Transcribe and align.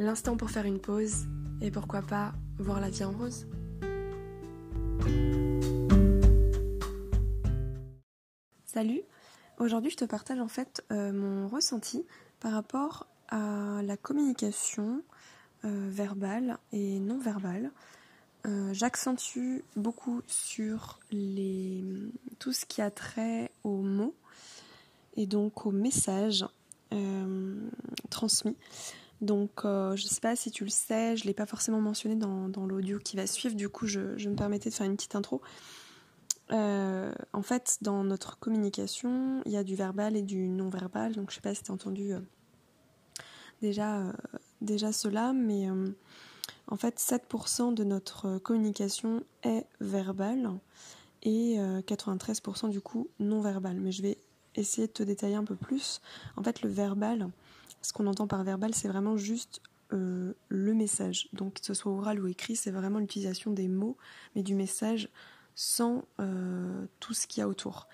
L'instant 0.00 0.36
pour 0.36 0.48
faire 0.48 0.64
une 0.64 0.78
pause 0.78 1.26
et 1.60 1.72
pourquoi 1.72 2.02
pas 2.02 2.32
voir 2.58 2.78
la 2.80 2.88
vie 2.88 3.02
en 3.02 3.10
rose. 3.10 3.48
Salut, 8.64 9.02
aujourd'hui 9.58 9.90
je 9.90 9.96
te 9.96 10.04
partage 10.04 10.38
en 10.38 10.46
fait 10.46 10.84
euh, 10.92 11.10
mon 11.10 11.48
ressenti 11.48 12.06
par 12.38 12.52
rapport 12.52 13.08
à 13.26 13.80
la 13.82 13.96
communication 13.96 15.02
euh, 15.64 15.88
verbale 15.90 16.58
et 16.70 17.00
non 17.00 17.18
verbale. 17.18 17.72
Euh, 18.46 18.72
j'accentue 18.72 19.62
beaucoup 19.74 20.22
sur 20.28 21.00
tout 22.38 22.52
ce 22.52 22.66
qui 22.66 22.82
a 22.82 22.92
trait 22.92 23.50
aux 23.64 23.82
mots 23.82 24.14
et 25.16 25.26
donc 25.26 25.66
aux 25.66 25.72
messages 25.72 26.46
transmis. 28.10 28.56
Donc 29.20 29.50
je 29.64 29.90
ne 29.90 30.08
sais 30.08 30.20
pas 30.20 30.36
si 30.36 30.50
tu 30.50 30.64
le 30.64 30.70
sais, 30.70 31.16
je 31.16 31.24
ne 31.24 31.26
l'ai 31.28 31.34
pas 31.34 31.46
forcément 31.46 31.80
mentionné 31.80 32.14
dans, 32.14 32.66
l'audio 32.66 32.98
qui 32.98 33.16
va 33.16 33.26
suivre, 33.26 33.56
du 33.56 33.68
coup 33.68 33.86
je, 33.86 34.28
me 34.28 34.36
permettais 34.36 34.70
de 34.70 34.74
faire 34.74 34.86
une 34.86 34.96
petite 34.96 35.16
intro. 35.16 35.42
Euh, 36.50 37.12
en 37.32 37.42
fait, 37.42 37.78
dans 37.82 38.04
notre 38.04 38.38
communication, 38.38 39.42
il 39.44 39.52
y 39.52 39.56
a 39.56 39.64
du 39.64 39.74
verbal 39.74 40.16
et 40.16 40.22
du 40.22 40.48
non-verbal. 40.48 41.14
Donc, 41.14 41.30
je 41.30 41.36
sais 41.36 41.40
pas 41.40 41.54
si 41.54 41.62
tu 41.62 41.70
as 41.70 41.74
entendu 41.74 42.12
euh, 42.12 42.20
déjà, 43.60 43.98
euh, 43.98 44.12
déjà 44.60 44.92
cela, 44.92 45.32
mais 45.32 45.68
en 46.68 46.76
fait, 46.76 46.98
7% 46.98 47.74
de 47.74 47.84
notre 47.84 48.38
communication 48.38 49.22
est 49.42 49.66
verbale 49.80 50.50
et 51.22 51.56
93% 51.58 52.70
du 52.70 52.80
coup 52.80 53.08
non-verbal. 53.18 53.80
Mais 53.80 53.92
je 53.92 54.02
vais 54.02 54.18
essayer 54.54 54.86
de 54.86 54.92
te 54.92 55.02
détailler 55.02 55.36
un 55.36 55.44
peu 55.44 55.56
plus. 55.56 56.00
En 56.36 56.42
fait, 56.42 56.62
le 56.62 56.68
verbal, 56.68 57.28
ce 57.82 57.92
qu'on 57.92 58.06
entend 58.06 58.26
par 58.26 58.44
verbal, 58.44 58.74
c'est 58.74 58.88
vraiment 58.88 59.16
juste 59.16 59.60
le 59.90 60.74
message. 60.74 61.30
Donc, 61.32 61.54
que 61.54 61.64
ce 61.64 61.72
soit 61.72 61.90
oral 61.90 62.20
ou 62.20 62.26
écrit, 62.26 62.56
c'est 62.56 62.70
vraiment 62.70 62.98
l'utilisation 62.98 63.50
des 63.50 63.68
mots, 63.68 63.96
mais 64.36 64.42
du 64.42 64.54
message 64.54 65.08
sans 65.58 66.04
euh, 66.20 66.86
tout 67.00 67.14
ce 67.14 67.26
qu'il 67.26 67.40
y 67.40 67.42
a 67.42 67.48
autour. 67.48 67.88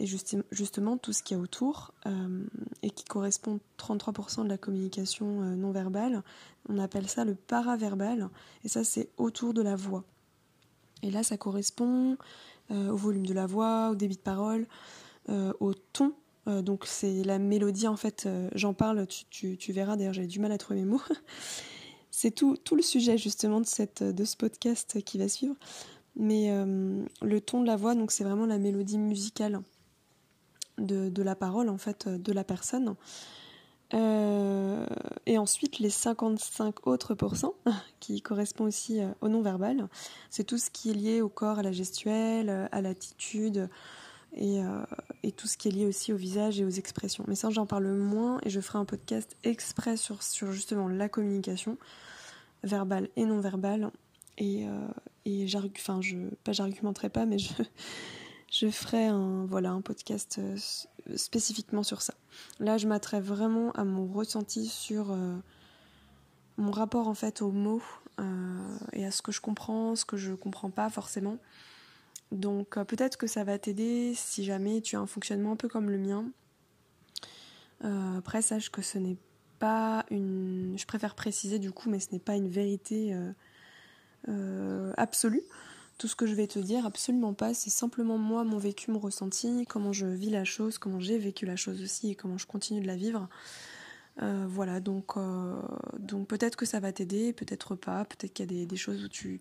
Et 0.00 0.06
justement, 0.06 0.96
tout 0.96 1.12
ce 1.12 1.22
qu'il 1.22 1.36
y 1.36 1.40
a 1.40 1.42
autour, 1.42 1.94
euh, 2.06 2.44
et 2.82 2.90
qui 2.90 3.04
correspond 3.04 3.60
33% 3.78 4.42
de 4.42 4.48
la 4.48 4.58
communication 4.58 5.42
euh, 5.42 5.54
non 5.54 5.70
verbale, 5.70 6.24
on 6.68 6.78
appelle 6.78 7.08
ça 7.08 7.24
le 7.24 7.36
paraverbal, 7.36 8.28
et 8.64 8.68
ça 8.68 8.82
c'est 8.82 9.08
autour 9.18 9.54
de 9.54 9.62
la 9.62 9.76
voix. 9.76 10.02
Et 11.02 11.12
là, 11.12 11.22
ça 11.22 11.36
correspond 11.36 12.18
au 12.70 12.96
volume 12.96 13.26
de 13.26 13.34
la 13.34 13.46
voix, 13.46 13.90
au 13.90 13.94
débit 13.94 14.16
de 14.16 14.20
parole, 14.20 14.66
au 15.28 15.74
ton. 15.74 16.12
Donc 16.62 16.86
c'est 16.86 17.22
la 17.24 17.38
mélodie, 17.38 17.88
en 17.88 17.96
fait, 17.96 18.28
j'en 18.54 18.74
parle, 18.74 19.06
tu, 19.06 19.56
verras, 19.68 19.96
d'ailleurs 19.96 20.12
j'ai 20.12 20.26
du 20.26 20.40
mal 20.40 20.52
à 20.52 20.58
trouver 20.58 20.80
mes 20.80 20.86
mots. 20.86 21.02
c'est 22.10 22.32
tout, 22.32 22.58
le 22.72 22.82
sujet 22.82 23.16
justement 23.16 23.60
de, 23.60 23.66
ce 23.66 24.36
podcast 24.36 25.02
qui 25.02 25.18
va 25.18 25.28
suivre. 25.28 25.54
Mais 26.16 26.50
euh, 26.50 27.02
le 27.22 27.40
ton 27.40 27.62
de 27.62 27.66
la 27.66 27.76
voix, 27.76 27.94
donc 27.94 28.10
c'est 28.10 28.24
vraiment 28.24 28.46
la 28.46 28.58
mélodie 28.58 28.98
musicale 28.98 29.62
de, 30.76 31.22
la 31.22 31.34
parole, 31.34 31.68
en 31.68 31.78
fait, 31.78 32.06
euh, 32.06 32.18
de 32.18 32.32
la 32.32 32.44
personne. 32.44 32.94
Euh, 33.94 34.86
et 35.26 35.38
ensuite, 35.38 35.78
les 35.78 35.90
55 35.90 36.86
autres 36.86 37.14
pourcents, 37.14 37.54
qui 38.00 38.20
correspondent 38.20 38.68
aussi 38.68 39.00
au 39.20 39.28
non-verbal, 39.28 39.88
c'est 40.30 40.44
tout 40.44 40.58
ce 40.58 40.70
qui 40.70 40.90
est 40.90 40.94
lié 40.94 41.20
au 41.22 41.28
corps, 41.28 41.60
à 41.60 41.62
la 41.62 41.72
gestuelle, 41.72 42.68
à 42.70 42.80
l'attitude, 42.82 43.70
et, 44.36 44.60
et, 45.22 45.32
tout 45.32 45.46
ce 45.46 45.56
qui 45.56 45.68
est 45.68 45.70
lié 45.70 45.86
aussi 45.86 46.12
au 46.12 46.16
visage 46.16 46.60
et 46.60 46.64
aux 46.64 46.70
expressions. 46.70 47.24
Mais 47.26 47.34
ça, 47.34 47.50
j'en 47.50 47.66
parle 47.66 47.88
moins, 47.88 48.38
et 48.44 48.50
je 48.50 48.60
ferai 48.60 48.78
un 48.78 48.84
podcast 48.84 49.36
exprès 49.42 49.96
sur, 49.96 50.22
sur 50.22 50.52
justement 50.52 50.88
la 50.88 51.08
communication, 51.08 51.78
verbale 52.62 53.08
et 53.16 53.24
non-verbale, 53.24 53.90
et, 54.38 54.66
et 55.24 55.46
enfin, 55.56 56.00
je, 56.00 56.16
pas 56.44 56.52
j'argumenterai 56.52 57.10
pas, 57.10 57.26
mais 57.26 57.38
je, 57.38 57.52
je 58.50 58.68
ferai 58.68 59.06
un, 59.06 59.46
voilà, 59.46 59.70
un 59.70 59.80
podcast 59.80 60.38
euh, 60.38 60.56
spécifiquement 61.16 61.82
sur 61.82 62.02
ça. 62.02 62.14
Là, 62.58 62.76
je 62.78 62.88
m'attrais 62.88 63.20
vraiment 63.20 63.70
à 63.72 63.84
mon 63.84 64.06
ressenti 64.12 64.66
sur 64.66 65.12
euh, 65.12 65.36
mon 66.56 66.72
rapport 66.72 67.08
en 67.08 67.14
fait 67.14 67.42
aux 67.42 67.52
mots 67.52 67.82
euh, 68.18 68.76
et 68.92 69.06
à 69.06 69.10
ce 69.10 69.22
que 69.22 69.32
je 69.32 69.40
comprends, 69.40 69.94
ce 69.94 70.04
que 70.04 70.16
je 70.16 70.32
comprends 70.34 70.70
pas 70.70 70.90
forcément. 70.90 71.38
Donc 72.32 72.78
peut-être 72.84 73.16
que 73.16 73.26
ça 73.26 73.44
va 73.44 73.58
t'aider 73.58 74.12
si 74.14 74.44
jamais 74.44 74.80
tu 74.80 74.96
as 74.96 75.00
un 75.00 75.06
fonctionnement 75.06 75.52
un 75.52 75.56
peu 75.56 75.68
comme 75.68 75.90
le 75.90 75.98
mien. 75.98 76.24
après, 78.18 78.42
sache 78.42 78.70
que 78.70 78.82
ce 78.82 78.98
n'est 78.98 79.16
pas 79.58 80.06
une. 80.10 80.74
Je 80.78 80.86
préfère 80.86 81.14
préciser 81.14 81.58
du 81.58 81.72
coup, 81.72 81.90
mais 81.90 81.98
ce 81.98 82.08
n'est 82.12 82.20
pas 82.20 82.36
une 82.36 82.48
vérité 82.48 83.14
euh, 84.28 84.92
absolue. 84.96 85.42
Tout 85.98 86.08
ce 86.08 86.16
que 86.16 86.26
je 86.26 86.34
vais 86.34 86.46
te 86.46 86.58
dire, 86.58 86.86
absolument 86.86 87.34
pas. 87.34 87.52
C'est 87.52 87.70
simplement 87.70 88.16
moi, 88.16 88.44
mon 88.44 88.58
vécu, 88.58 88.90
mon 88.90 88.98
ressenti, 88.98 89.66
comment 89.68 89.92
je 89.92 90.06
vis 90.06 90.30
la 90.30 90.44
chose, 90.44 90.78
comment 90.78 91.00
j'ai 91.00 91.18
vécu 91.18 91.44
la 91.44 91.56
chose 91.56 91.82
aussi 91.82 92.10
et 92.10 92.14
comment 92.14 92.38
je 92.38 92.46
continue 92.46 92.80
de 92.80 92.86
la 92.86 92.96
vivre. 92.96 93.28
Euh, 94.22 94.46
voilà, 94.48 94.80
donc, 94.80 95.16
euh, 95.16 95.60
donc 95.98 96.26
peut-être 96.26 96.56
que 96.56 96.66
ça 96.66 96.80
va 96.80 96.92
t'aider, 96.92 97.32
peut-être 97.32 97.74
pas, 97.74 98.04
peut-être 98.04 98.32
qu'il 98.32 98.50
y 98.52 98.62
a 98.62 98.66
des, 98.66 98.76
choses 98.76 99.04
où 99.04 99.08
tu, 99.08 99.40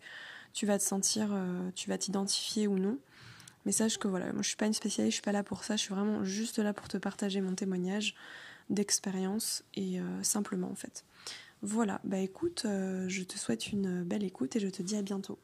tu 0.53 0.65
vas 0.65 0.77
te 0.77 0.83
sentir, 0.83 1.29
tu 1.75 1.89
vas 1.89 1.97
t'identifier 1.97 2.67
ou 2.67 2.77
non. 2.77 2.97
Mais 3.65 3.71
sache 3.71 3.97
que 3.97 4.07
voilà, 4.07 4.31
moi 4.33 4.41
je 4.41 4.47
suis 4.47 4.57
pas 4.57 4.65
une 4.65 4.73
spécialiste, 4.73 5.11
je 5.11 5.15
suis 5.15 5.23
pas 5.23 5.31
là 5.31 5.43
pour 5.43 5.63
ça, 5.63 5.75
je 5.75 5.81
suis 5.81 5.93
vraiment 5.93 6.23
juste 6.23 6.59
là 6.59 6.73
pour 6.73 6.87
te 6.87 6.97
partager 6.97 7.41
mon 7.41 7.55
témoignage 7.55 8.15
d'expérience 8.69 9.63
et 9.75 9.99
simplement 10.21 10.69
en 10.71 10.75
fait. 10.75 11.03
Voilà, 11.61 11.99
bah 12.05 12.19
écoute, 12.19 12.63
euh, 12.65 13.09
je 13.09 13.21
te 13.23 13.37
souhaite 13.37 13.73
une 13.73 14.03
belle 14.03 14.23
écoute 14.23 14.55
et 14.55 14.61
je 14.61 14.69
te 14.69 14.81
dis 14.81 14.95
à 14.95 15.01
bientôt. 15.01 15.37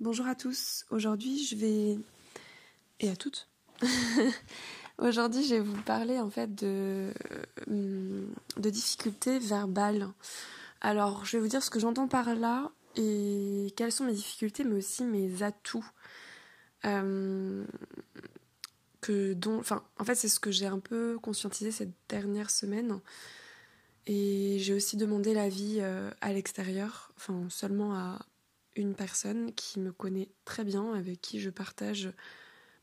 Bonjour 0.00 0.26
à 0.26 0.34
tous, 0.34 0.84
aujourd'hui 0.90 1.44
je 1.44 1.54
vais... 1.54 1.98
et 2.98 3.10
à 3.10 3.16
toutes. 3.16 3.48
aujourd'hui 4.98 5.44
je 5.44 5.54
vais 5.54 5.60
vous 5.60 5.80
parler 5.82 6.18
en 6.18 6.30
fait 6.30 6.52
de, 6.52 7.12
euh, 7.68 8.26
de 8.56 8.70
difficultés 8.70 9.38
verbales. 9.38 10.08
Alors 10.80 11.24
je 11.24 11.36
vais 11.36 11.40
vous 11.40 11.48
dire 11.48 11.62
ce 11.62 11.70
que 11.70 11.78
j'entends 11.78 12.08
par 12.08 12.34
là 12.34 12.72
et 12.98 13.72
quelles 13.76 13.92
sont 13.92 14.04
mes 14.04 14.12
difficultés 14.12 14.64
mais 14.64 14.74
aussi 14.76 15.04
mes 15.04 15.42
atouts. 15.42 15.88
Euh, 16.84 17.64
que 19.00 19.32
dont, 19.32 19.58
enfin, 19.58 19.84
en 19.98 20.04
fait 20.04 20.16
c'est 20.16 20.28
ce 20.28 20.40
que 20.40 20.50
j'ai 20.50 20.66
un 20.66 20.80
peu 20.80 21.18
conscientisé 21.20 21.70
cette 21.70 21.92
dernière 22.08 22.50
semaine 22.50 23.00
et 24.06 24.58
j'ai 24.58 24.74
aussi 24.74 24.96
demandé 24.96 25.34
l'avis 25.34 25.78
euh, 25.80 26.10
à 26.20 26.32
l'extérieur, 26.32 27.12
enfin 27.16 27.46
seulement 27.48 27.94
à 27.94 28.18
une 28.74 28.94
personne 28.94 29.52
qui 29.54 29.80
me 29.80 29.92
connaît 29.92 30.28
très 30.44 30.64
bien, 30.64 30.92
avec 30.94 31.20
qui 31.20 31.40
je 31.40 31.50
partage 31.50 32.10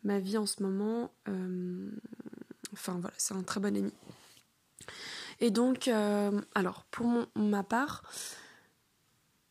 ma 0.04 0.20
vie 0.20 0.38
en 0.38 0.46
ce 0.46 0.64
moment. 0.64 1.12
Euh, 1.28 1.90
enfin 2.74 2.98
voilà, 3.00 3.16
c'est 3.18 3.34
un 3.34 3.44
très 3.44 3.60
bon 3.60 3.76
ami. 3.76 3.94
Et 5.42 5.52
donc, 5.52 5.90
alors 6.54 6.86
pour 6.92 7.28
ma 7.36 7.64
part, 7.64 8.04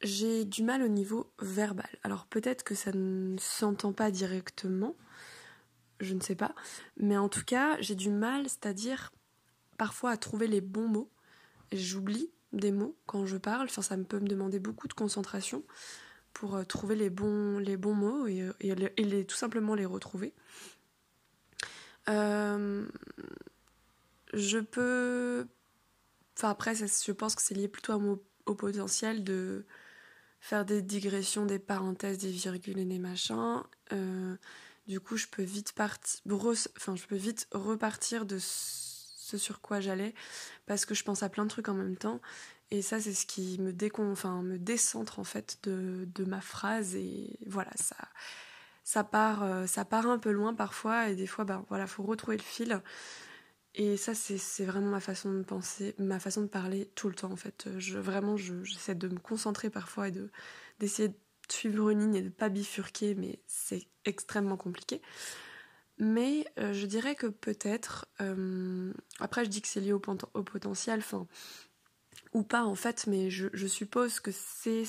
j'ai 0.05 0.45
du 0.45 0.62
mal 0.62 0.83
au 0.83 0.89
niveau 0.89 1.33
verbal. 1.41 1.91
Alors 2.05 2.27
peut-être 2.27 2.62
que 2.62 2.77
ça 2.77 2.93
ne 2.93 3.37
s'entend 3.39 3.93
pas 3.93 4.12
directement, 4.12 4.95
je 6.01 6.15
ne 6.15 6.21
sais 6.21 6.37
pas, 6.37 6.55
mais 6.97 7.17
en 7.17 7.29
tout 7.29 7.45
cas, 7.45 7.77
j'ai 7.81 7.97
du 7.97 8.11
mal, 8.11 8.45
c'est-à-dire 8.45 9.12
parfois 9.77 10.12
à 10.12 10.17
trouver 10.17 10.47
les 10.47 10.61
bons 10.61 10.87
mots 10.87 11.11
j'oublie 11.73 12.31
des 12.53 12.73
mots 12.73 12.97
quand 13.06 13.27
je 13.27 13.37
parle. 13.37 13.69
Ça 13.71 13.97
peut 13.97 14.21
me 14.21 14.29
demander 14.29 14.59
beaucoup 14.59 14.89
de 14.89 14.95
concentration 14.95 15.62
pour 16.33 16.56
euh, 16.56 16.65
trouver 16.65 16.97
les 16.97 17.11
bons, 17.11 17.59
les 17.59 17.77
bons 17.77 17.95
mots 17.95 18.27
et, 18.27 18.43
euh, 18.43 19.25
tout 19.25 19.37
simplement 19.37 19.75
les 19.75 19.87
retrouver. 19.87 20.33
Euh, 22.09 22.87
je 24.33 24.59
peux. 24.59 25.47
Enfin, 26.37 26.51
après, 26.51 26.75
je 26.75 27.12
pense 27.12 27.35
que 27.35 27.43
c'est 27.43 27.55
lié 27.55 27.69
plutôt 27.69 27.93
au 28.47 28.55
potentiel 28.55 29.25
de 29.25 29.65
faire 30.44 30.67
des 30.67 30.82
digressions, 30.82 31.46
des 31.46 31.58
parenthèses, 31.58 32.19
des 32.19 32.31
virgules 32.31 32.79
et 32.79 32.85
des 32.85 32.99
machins. 32.99 33.62
du 34.87 35.00
coup, 35.00 35.17
je 35.17 35.26
peux 35.26 35.43
vite 35.43 35.73
partir. 35.73 36.20
Enfin, 36.76 36.96
je 36.96 37.06
peux 37.06 37.17
vite 37.17 37.49
repartir 37.52 38.26
de 38.26 38.38
ce 38.38 39.38
sur 39.38 39.62
quoi 39.62 39.81
j'allais 39.81 40.14
parce 40.67 40.85
que 40.85 40.94
je 40.94 41.02
pense 41.02 41.23
à 41.23 41.31
plein 41.31 41.44
de 41.44 41.49
trucs 41.49 41.70
en 41.70 41.75
même 41.75 41.96
temps. 41.96 42.20
Et 42.70 42.82
ça, 42.82 43.00
c'est 43.00 43.14
ce 43.14 43.25
qui 43.25 43.58
me, 43.58 43.73
décon... 43.73 44.12
enfin, 44.12 44.43
me 44.43 44.58
décentre 44.58 45.19
en 45.19 45.25
fait 45.25 45.58
de, 45.62 46.06
de 46.14 46.25
ma 46.25 46.43
phrase. 46.43 46.94
Et 46.94 47.38
voilà, 47.46 47.70
ça, 47.76 47.96
ça, 48.85 49.02
part, 49.02 49.44
euh, 49.44 49.67
ça 49.67 49.87
part 49.87 50.06
un 50.06 50.19
peu 50.19 50.31
loin 50.31 50.52
parfois. 50.52 51.08
Et 51.08 51.17
des 51.17 51.26
fois, 51.26 51.44
bah, 51.44 51.64
voilà, 51.70 51.87
faut 51.87 52.02
retrouver 52.02 52.37
le 52.37 52.43
fil. 52.43 52.82
Et 53.76 53.97
ça, 53.97 54.15
c'est 54.15 54.65
vraiment 54.65 54.91
ma 54.91 55.00
façon 55.00 55.32
de 55.32 55.43
penser, 55.43 55.94
ma 55.99 56.21
façon 56.21 56.43
de 56.43 56.47
parler 56.47 56.91
tout 56.94 57.09
le 57.09 57.15
temps 57.15 57.32
en 57.32 57.37
fait. 57.37 57.69
Je, 57.79 57.99
vraiment, 57.99 58.37
j'essaie 58.37 58.94
de 58.94 59.09
me 59.09 59.19
concentrer 59.19 59.69
parfois 59.69 60.09
et 60.09 60.12
d'essayer 60.79 61.09
de, 61.09 61.15
suivre 61.49 61.91
une 61.91 62.00
ligne 62.00 62.15
et 62.15 62.23
de 62.23 62.29
pas 62.29 62.49
bifurquer, 62.49 63.15
mais 63.17 63.41
c'est 63.47 63.87
extrêmement 64.05 64.56
compliqué. 64.56 65.03
Mais 65.99 66.47
euh, 66.59 66.73
je 66.73 66.87
dirais 66.87 67.15
que 67.15 67.26
peut-être, 67.26 68.06
euh, 68.21 68.93
après 69.21 69.44
je 69.44 69.50
dis 69.50 69.61
que 69.61 69.69
c'est 69.69 69.81
lié 69.81 69.93
au, 69.93 70.00
potentiel, 70.00 71.00
enfin, 71.00 71.27
ou 72.32 72.43
pas 72.43 72.65
en 72.65 72.75
fait, 72.75 73.06
mais 73.06 73.31
je, 73.31 73.67
suppose 73.67 74.20
que 74.20 74.31
c'est 74.32 74.87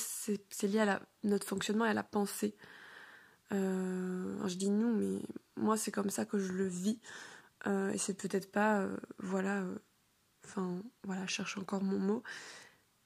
lié 0.64 0.80
à 0.80 1.02
notre 1.24 1.48
fonctionnement 1.48 1.86
et 1.86 1.90
à 1.90 1.94
la 1.94 2.04
pensée. 2.04 2.56
Euh, 3.52 4.48
je 4.48 4.56
dis 4.56 4.72
nous, 4.72 4.96
mais 4.96 5.22
moi 5.56 5.78
c'est 5.78 5.92
comme 5.92 6.10
ça 6.10 6.26
que 6.26 6.40
je 6.40 6.52
le 6.52 6.68
vis. 6.68 7.00
Et 7.66 7.98
c'est 7.98 8.14
peut-être 8.14 8.52
pas, 8.52 8.88
voilà, 9.20 9.64
enfin, 10.46 10.84
voilà, 11.04 11.26
je 11.26 11.32
cherche 11.32 11.58
encore 11.58 11.84
mon 11.84 12.00
mot. 12.00 12.24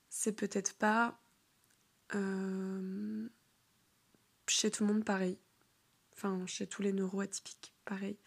C'est 0.10 0.34
peut-être 0.34 0.74
pas 0.74 1.20
chez 4.48 4.72
tout 4.72 4.86
le 4.86 4.94
monde 4.94 5.06
pareil. 5.06 5.38
Enfin, 6.14 6.46
chez 6.46 6.68
tous 6.68 6.82
les 6.82 6.92
neuroatypiques 6.92 7.74
pareil. 7.86 8.18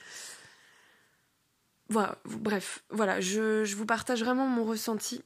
Voilà, 1.88 2.16
bref, 2.24 2.84
voilà, 2.88 3.20
je, 3.20 3.74
vous 3.74 3.84
partage 3.84 4.22
vraiment 4.22 4.46
mon 4.46 4.64
ressenti 4.64 5.22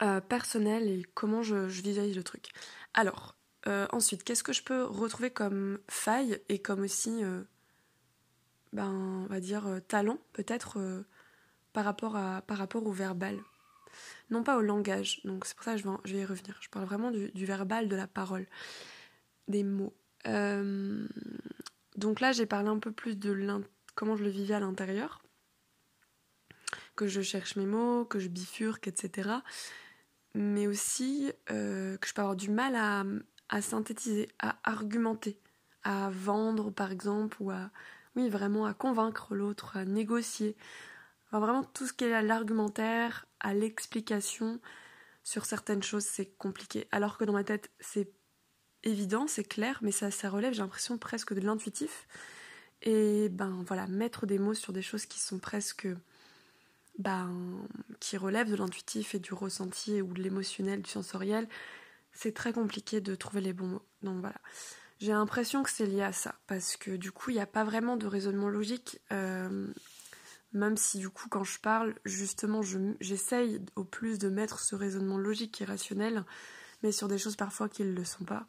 euh, 0.00 0.20
personnel 0.20 0.88
et 0.88 1.04
comment 1.14 1.42
je, 1.42 1.56
visualise 1.56 2.14
le 2.14 2.22
truc. 2.22 2.50
Alors, 2.94 3.34
euh, 3.66 3.88
ensuite, 3.90 4.22
qu'est-ce 4.22 4.44
que 4.44 4.52
je 4.52 4.62
peux 4.62 4.84
retrouver 4.84 5.30
comme 5.30 5.80
faille 5.88 6.40
et 6.48 6.60
comme 6.60 6.82
aussi, 6.82 7.24
euh, 7.24 7.42
ben, 8.72 8.88
on 8.88 9.26
va 9.26 9.40
dire, 9.40 9.80
talent, 9.88 10.18
peut-être, 10.32 10.78
par, 11.72 11.84
rapport 11.84 12.16
à, 12.16 12.42
par 12.42 12.58
rapport 12.58 12.86
au 12.86 12.92
verbal 12.92 13.38
Non 14.30 14.42
pas 14.42 14.56
au 14.56 14.60
langage, 14.60 15.20
donc 15.24 15.44
c'est 15.44 15.54
pour 15.54 15.64
ça 15.64 15.74
que 15.74 15.80
je 16.04 16.12
vais, 16.14 16.20
y 16.20 16.24
revenir. 16.24 16.56
Je 16.60 16.68
parle 16.68 16.84
vraiment 16.84 17.10
du, 17.10 17.44
verbal, 17.44 17.88
de 17.88 17.96
la 17.96 18.06
parole, 18.06 18.46
des 19.48 19.64
mots. 19.64 19.94
Donc 21.96 22.20
là, 22.20 22.32
j'ai 22.32 22.46
parlé 22.46 22.68
un 22.68 22.78
peu 22.78 22.92
plus 22.92 23.16
de 23.16 23.32
comment 23.94 24.16
je 24.16 24.24
le 24.24 24.30
vivais 24.30 24.54
à 24.54 24.60
l'intérieur, 24.60 25.22
que 26.96 27.06
je 27.06 27.20
cherche 27.20 27.56
mes 27.56 27.66
mots, 27.66 28.04
que 28.04 28.18
je 28.18 28.28
bifurque, 28.28 28.88
etc. 28.88 29.30
Mais 30.34 30.66
aussi 30.66 31.30
euh, 31.50 31.98
que 31.98 32.08
je 32.08 32.14
peux 32.14 32.22
avoir 32.22 32.36
du 32.36 32.50
mal 32.50 32.74
à, 33.48 33.60
synthétiser, 33.60 34.28
à 34.38 34.56
argumenter, 34.64 35.38
à 35.82 36.08
vendre 36.10 36.70
par 36.70 36.92
exemple, 36.92 37.36
ou 37.40 37.50
à, 37.50 37.70
oui, 38.20 38.28
vraiment 38.28 38.66
à 38.66 38.74
convaincre 38.74 39.34
l'autre, 39.34 39.76
à 39.76 39.84
négocier. 39.84 40.56
Vraiment 41.32 41.64
tout 41.64 41.86
ce 41.86 41.92
qui 41.92 42.04
est 42.04 42.12
à 42.12 42.22
l'argumentaire, 42.22 43.26
à 43.40 43.54
l'explication 43.54 44.60
sur 45.22 45.44
certaines 45.46 45.82
choses, 45.82 46.04
c'est 46.04 46.26
compliqué. 46.36 46.88
Alors 46.90 47.18
que 47.18 47.24
dans 47.24 47.32
ma 47.32 47.44
tête, 47.44 47.70
c'est 47.80 48.12
évident, 48.82 49.26
c'est 49.26 49.44
clair, 49.44 49.78
mais 49.82 49.92
ça, 49.92 50.10
ça 50.10 50.28
relève, 50.30 50.52
j'ai 50.54 50.62
l'impression, 50.62 50.98
presque 50.98 51.34
de 51.34 51.40
l'intuitif. 51.40 52.08
Et 52.82 53.28
ben 53.28 53.62
voilà, 53.66 53.86
mettre 53.86 54.26
des 54.26 54.38
mots 54.38 54.54
sur 54.54 54.72
des 54.72 54.82
choses 54.82 55.06
qui 55.06 55.20
sont 55.20 55.38
presque. 55.38 55.88
Ben, 56.98 57.30
qui 58.00 58.16
relèvent 58.18 58.50
de 58.50 58.56
l'intuitif 58.56 59.14
et 59.14 59.20
du 59.20 59.32
ressenti 59.32 60.02
ou 60.02 60.12
de 60.12 60.22
l'émotionnel, 60.22 60.82
du 60.82 60.90
sensoriel, 60.90 61.48
c'est 62.12 62.34
très 62.34 62.52
compliqué 62.52 63.00
de 63.00 63.14
trouver 63.14 63.40
les 63.40 63.52
bons 63.54 63.68
mots. 63.68 63.82
Donc 64.02 64.20
voilà. 64.20 64.36
J'ai 65.00 65.12
l'impression 65.12 65.62
que 65.62 65.70
c'est 65.70 65.86
lié 65.86 66.02
à 66.02 66.12
ça, 66.12 66.34
parce 66.46 66.76
que 66.76 66.92
du 66.92 67.10
coup, 67.10 67.30
il 67.30 67.34
n'y 67.34 67.40
a 67.40 67.46
pas 67.46 67.64
vraiment 67.64 67.96
de 67.96 68.06
raisonnement 68.06 68.48
logique. 68.48 69.00
Euh, 69.12 69.66
même 70.52 70.76
si 70.76 70.98
du 70.98 71.08
coup, 71.08 71.28
quand 71.28 71.44
je 71.44 71.58
parle, 71.58 71.94
justement, 72.04 72.60
j'essaye 73.00 73.60
au 73.76 73.84
plus 73.84 74.18
de 74.18 74.28
mettre 74.28 74.60
ce 74.60 74.74
raisonnement 74.74 75.16
logique 75.16 75.60
et 75.60 75.64
rationnel 75.64 76.24
mais 76.82 76.92
sur 76.92 77.08
des 77.08 77.18
choses 77.18 77.36
parfois 77.36 77.68
qui 77.68 77.84
ne 77.84 77.92
le 77.92 78.04
sont 78.04 78.24
pas. 78.24 78.46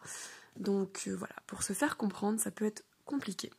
Donc 0.58 1.04
euh, 1.08 1.16
voilà, 1.16 1.36
pour 1.48 1.64
se 1.64 1.74
faire 1.74 1.98
comprendre, 1.98 2.40
ça 2.40 2.52
peut 2.52 2.66
être 2.66 2.84
compliqué. 3.06 3.52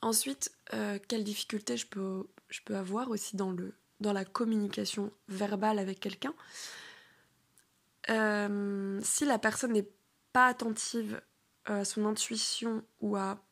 Ensuite, 0.00 0.52
euh, 0.74 0.98
quelles 1.08 1.24
difficultés 1.24 1.76
je 1.76 1.86
peux, 1.86 2.26
avoir 2.70 3.10
aussi 3.10 3.36
dans 3.36 3.54
la 4.00 4.24
communication 4.24 5.12
verbale 5.28 5.78
avec 5.78 6.00
quelqu'un? 6.00 6.34
Euh, 8.10 9.00
Si 9.02 9.24
la 9.24 9.38
personne 9.38 9.72
n'est 9.72 9.90
pas 10.32 10.46
attentive 10.46 11.20
à 11.74 11.84
son 11.84 12.04
intuition 12.06 12.82
ou 13.00 13.16
à, 13.16 13.42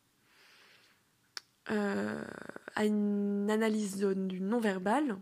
à 1.66 2.84
une 2.84 3.50
analyse 3.50 3.96
du 3.96 4.40
non-verbal, 4.40 5.18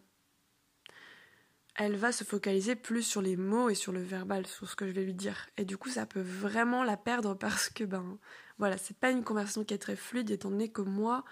elle 1.77 1.97
va 1.97 2.13
se 2.13 2.23
focaliser 2.23 2.77
plus 2.77 3.03
sur 3.03 3.21
les 3.21 3.37
mots 3.37 3.69
et 3.69 3.75
sur 3.75 3.93
le 3.93 4.03
verbal, 4.03 4.47
sur 4.47 4.69
ce 4.69 4.77
que 4.77 4.87
je 4.87 4.93
vais 4.93 5.05
lui 5.05 5.15
dire. 5.15 5.49
Et 5.57 5.65
du 5.65 5.77
coup, 5.77 5.89
ça 5.89 6.07
peut 6.07 6.21
vraiment 6.21 6.85
la 6.85 6.97
perdre 6.97 7.35
parce 7.35 7.69
que, 7.69 7.85
ben, 7.85 8.19
voilà, 8.59 8.79
c'est 8.79 8.97
pas 8.97 9.11
une 9.11 9.25
conversation 9.25 9.65
qui 9.65 9.75
est 9.75 9.79
très 9.79 9.97
fluide, 9.97 10.31
étant 10.31 10.51
donné 10.51 10.71
que 10.71 10.83
moi, 10.83 11.25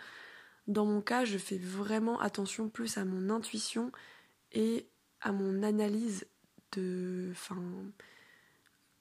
dans 0.66 0.84
mon 0.84 1.00
cas, 1.00 1.24
je 1.24 1.38
fais 1.38 1.58
vraiment 1.58 2.20
attention 2.20 2.68
plus 2.68 2.98
à 2.98 3.04
mon 3.04 3.30
intuition 3.30 3.92
et 4.52 4.88
à 5.20 5.32
mon 5.32 5.62
analyse 5.62 6.26
de. 6.72 7.32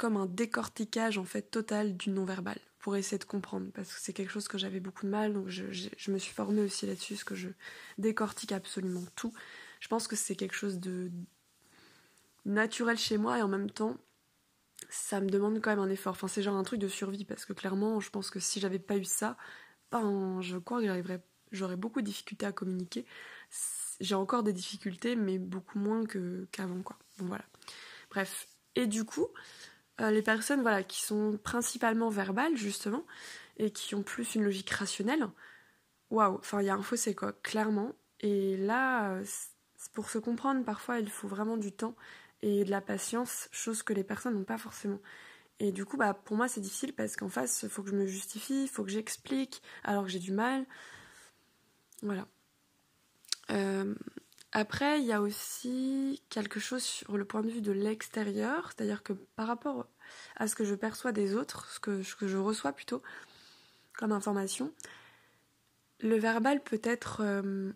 Comme 0.01 0.17
un 0.17 0.25
décortiquage, 0.25 1.17
en 1.17 1.25
fait, 1.25 1.43
total 1.43 1.95
du 1.95 2.09
non-verbal, 2.09 2.59
pour 2.79 2.95
essayer 2.95 3.19
de 3.19 3.23
comprendre, 3.23 3.71
parce 3.73 3.93
que 3.93 3.99
c'est 4.01 4.13
quelque 4.13 4.31
chose 4.31 4.47
que 4.47 4.57
j'avais 4.57 4.79
beaucoup 4.79 5.05
de 5.05 5.11
mal, 5.11 5.33
donc 5.33 5.47
je, 5.47 5.63
je 5.71 6.11
me 6.11 6.17
suis 6.17 6.33
formée 6.33 6.61
aussi 6.61 6.87
là-dessus, 6.87 7.13
parce 7.13 7.23
que 7.23 7.35
je 7.35 7.49
décortique 7.97 8.51
absolument 8.51 9.03
tout 9.15 9.33
je 9.81 9.87
pense 9.87 10.07
que 10.07 10.15
c'est 10.15 10.35
quelque 10.35 10.55
chose 10.55 10.79
de 10.79 11.11
naturel 12.45 12.97
chez 12.97 13.17
moi 13.17 13.37
et 13.37 13.41
en 13.41 13.47
même 13.49 13.69
temps 13.69 13.97
ça 14.89 15.19
me 15.19 15.29
demande 15.29 15.59
quand 15.59 15.69
même 15.71 15.79
un 15.79 15.89
effort. 15.89 16.11
Enfin 16.11 16.27
c'est 16.27 16.41
genre 16.41 16.55
un 16.55 16.63
truc 16.63 16.79
de 16.79 16.87
survie 16.87 17.25
parce 17.25 17.45
que 17.45 17.53
clairement 17.53 17.99
je 17.99 18.09
pense 18.09 18.29
que 18.29 18.39
si 18.39 18.59
j'avais 18.59 18.79
pas 18.79 18.95
eu 18.95 19.03
ça, 19.03 19.37
ben 19.91 20.39
je 20.41 20.57
crois 20.57 20.81
que 20.81 21.19
j'aurais 21.51 21.75
beaucoup 21.75 22.01
de 22.01 22.05
difficultés 22.05 22.45
à 22.45 22.51
communiquer. 22.51 23.05
J'ai 23.99 24.15
encore 24.15 24.43
des 24.43 24.53
difficultés 24.53 25.15
mais 25.15 25.39
beaucoup 25.39 25.79
moins 25.79 26.03
qu'avant 26.51 26.81
quoi. 26.83 26.97
Voilà. 27.17 27.45
Bref. 28.09 28.47
Et 28.75 28.87
du 28.87 29.03
coup, 29.03 29.27
euh, 29.99 30.11
les 30.11 30.21
personnes 30.21 30.61
voilà 30.61 30.83
qui 30.83 31.01
sont 31.01 31.37
principalement 31.43 32.09
verbales 32.09 32.55
justement 32.55 33.05
et 33.57 33.71
qui 33.71 33.95
ont 33.95 34.03
plus 34.03 34.35
une 34.35 34.43
logique 34.43 34.69
rationnelle, 34.69 35.27
waouh, 36.09 36.35
enfin 36.35 36.61
il 36.61 36.67
y 36.67 36.69
a 36.69 36.75
un 36.75 36.83
fossé 36.83 37.15
quoi, 37.15 37.33
clairement. 37.33 37.93
Et 38.21 38.55
là, 38.57 39.19
pour 39.93 40.09
se 40.09 40.19
comprendre, 40.19 40.63
parfois, 40.63 40.99
il 40.99 41.09
faut 41.09 41.27
vraiment 41.27 41.57
du 41.57 41.71
temps 41.71 41.95
et 42.41 42.63
de 42.63 42.71
la 42.71 42.81
patience, 42.81 43.49
chose 43.51 43.83
que 43.83 43.93
les 43.93 44.03
personnes 44.03 44.35
n'ont 44.35 44.43
pas 44.43 44.57
forcément. 44.57 44.99
Et 45.59 45.71
du 45.71 45.85
coup, 45.85 45.97
bah, 45.97 46.13
pour 46.13 46.37
moi, 46.37 46.47
c'est 46.47 46.61
difficile 46.61 46.93
parce 46.93 47.15
qu'en 47.15 47.29
face, 47.29 47.61
il 47.63 47.69
faut 47.69 47.83
que 47.83 47.89
je 47.89 47.95
me 47.95 48.07
justifie, 48.07 48.63
il 48.63 48.67
faut 48.67 48.83
que 48.83 48.89
j'explique, 48.89 49.61
alors 49.83 50.05
que 50.05 50.09
j'ai 50.09 50.19
du 50.19 50.31
mal. 50.31 50.65
Voilà. 52.01 52.27
Euh, 53.51 53.93
après, 54.53 54.99
il 54.99 55.05
y 55.05 55.13
a 55.13 55.21
aussi 55.21 56.21
quelque 56.29 56.59
chose 56.59 56.83
sur 56.83 57.17
le 57.17 57.23
point 57.23 57.41
de 57.41 57.49
vue 57.49 57.61
de 57.61 57.71
l'extérieur, 57.71 58.71
c'est-à-dire 58.71 59.01
que 59.01 59.13
par 59.13 59.47
rapport 59.47 59.87
à 60.35 60.47
ce 60.47 60.55
que 60.55 60.65
je 60.65 60.75
perçois 60.75 61.13
des 61.13 61.35
autres, 61.35 61.69
ce 61.69 61.79
que, 61.79 62.01
je 62.01 62.37
reçois 62.37 62.73
plutôt 62.73 63.01
comme 63.93 64.11
information, 64.11 64.73
le 66.01 66.17
verbal 66.17 66.61
peut 66.61 66.81
être 66.83 67.21
euh, 67.21 67.71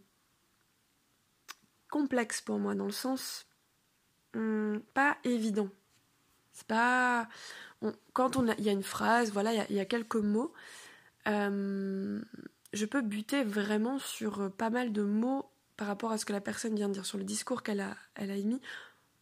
complexe 1.89 2.41
pour 2.41 2.59
moi, 2.59 2.75
dans 2.75 2.87
le 2.87 2.91
sens 2.91 3.45
hmm, 4.33 4.79
pas 4.93 5.17
évident. 5.23 5.69
C'est 6.51 6.67
pas. 6.67 7.29
quand 8.13 8.35
on 8.35 8.47
il 8.47 8.63
y 8.63 8.69
a 8.69 8.73
une 8.73 8.83
phrase, 8.83 9.31
voilà, 9.31 9.53
il 9.69 9.75
y, 9.75 9.79
a 9.79 9.85
quelques 9.85 10.15
mots, 10.15 10.53
euh, 11.27 12.21
je 12.73 12.85
peux 12.85 13.01
buter 13.01 13.43
vraiment 13.43 13.99
sur 13.99 14.51
pas 14.53 14.69
mal 14.69 14.91
de 14.91 15.03
mots 15.03 15.49
par 15.77 15.87
rapport 15.87 16.11
à 16.11 16.17
ce 16.17 16.25
que 16.25 16.33
la 16.33 16.41
personne 16.41 16.75
vient 16.75 16.87
de 16.87 16.93
dire, 16.93 17.05
sur 17.05 17.17
le 17.17 17.23
discours 17.23 17.63
qu'elle 17.63 17.81
a, 17.81 17.95
émis. 18.17 18.61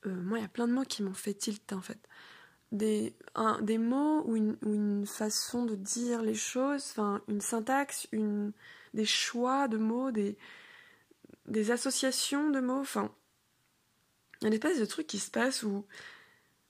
Euh, 0.05 0.21
moi, 0.21 0.39
il 0.39 0.41
y 0.41 0.45
a 0.45 0.49
plein 0.49 0.67
de 0.67 0.73
mots 0.73 0.83
qui 0.83 1.03
m'ont 1.03 1.13
fait 1.13 1.33
tilt 1.33 1.73
en 1.73 1.81
fait. 1.81 1.99
Des, 2.71 3.15
mots 3.77 4.23
ou 4.25 4.35
une, 4.35 5.05
façon 5.05 5.65
de 5.65 5.75
dire 5.75 6.23
les 6.23 6.33
choses, 6.33 6.95
une 7.27 7.41
syntaxe, 7.41 8.07
des 8.93 9.05
choix 9.05 9.67
de 9.67 9.77
mots, 9.77 10.11
des, 10.11 10.37
associations 11.71 12.49
de 12.49 12.59
mots, 12.59 12.79
enfin, 12.79 13.11
il 14.41 14.45
y 14.45 14.45
a 14.45 14.47
une 14.47 14.53
espèce 14.53 14.79
de 14.79 14.85
truc 14.85 15.05
qui 15.05 15.19
se 15.19 15.29
passe 15.29 15.61
où 15.61 15.85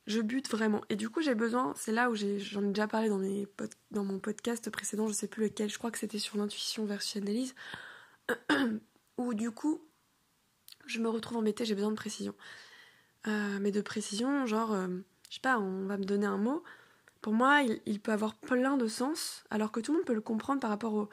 je 0.05 0.19
bute 0.19 0.49
vraiment. 0.49 0.81
Et 0.89 0.97
du 0.97 1.09
coup, 1.09 1.21
j'ai 1.21 1.35
besoin, 1.35 1.73
c'est 1.77 1.93
là 1.93 2.09
où 2.09 2.15
j'en 2.15 2.63
ai, 2.63 2.67
déjà 2.67 2.87
parlé 2.87 3.09
dans, 3.09 4.03
mon 4.03 4.19
podcast 4.19 4.69
précédent, 4.69 5.07
je 5.07 5.13
sais 5.13 5.29
plus 5.29 5.45
lequel, 5.45 5.69
je 5.69 5.77
crois 5.77 5.91
que 5.91 5.99
c'était 5.99 6.19
sur 6.19 6.37
l'intuition 6.37 6.85
versus 6.85 7.21
analyse, 7.21 7.55
où 9.17 9.33
du 9.33 9.51
coup, 9.51 9.81
je 10.85 10.99
me 10.99 11.09
retrouve 11.09 11.37
embêtée, 11.37 11.65
j'ai 11.65 11.75
besoin 11.75 11.91
de 11.91 11.95
précision. 11.95 12.35
Euh, 13.27 13.59
mais 13.61 13.71
de 13.71 13.81
précision, 13.81 14.45
genre, 14.45 14.73
euh, 14.73 14.87
je 15.29 15.35
sais 15.35 15.41
pas, 15.41 15.57
on 15.59 15.85
va 15.85 15.97
me 15.97 16.03
donner 16.03 16.25
un 16.25 16.37
mot. 16.37 16.63
Pour 17.21 17.33
moi, 17.33 17.61
il, 17.85 18.01
peut 18.01 18.11
avoir 18.11 18.35
plein 18.35 18.75
de 18.75 18.87
sens, 18.87 19.45
alors 19.49 19.71
que 19.71 19.79
tout 19.79 19.93
le 19.93 19.99
monde 19.99 20.05
peut 20.05 20.13
le 20.13 20.21
comprendre 20.21 20.59
par 20.59 20.69
rapport 20.69 20.93
au. 20.93 21.09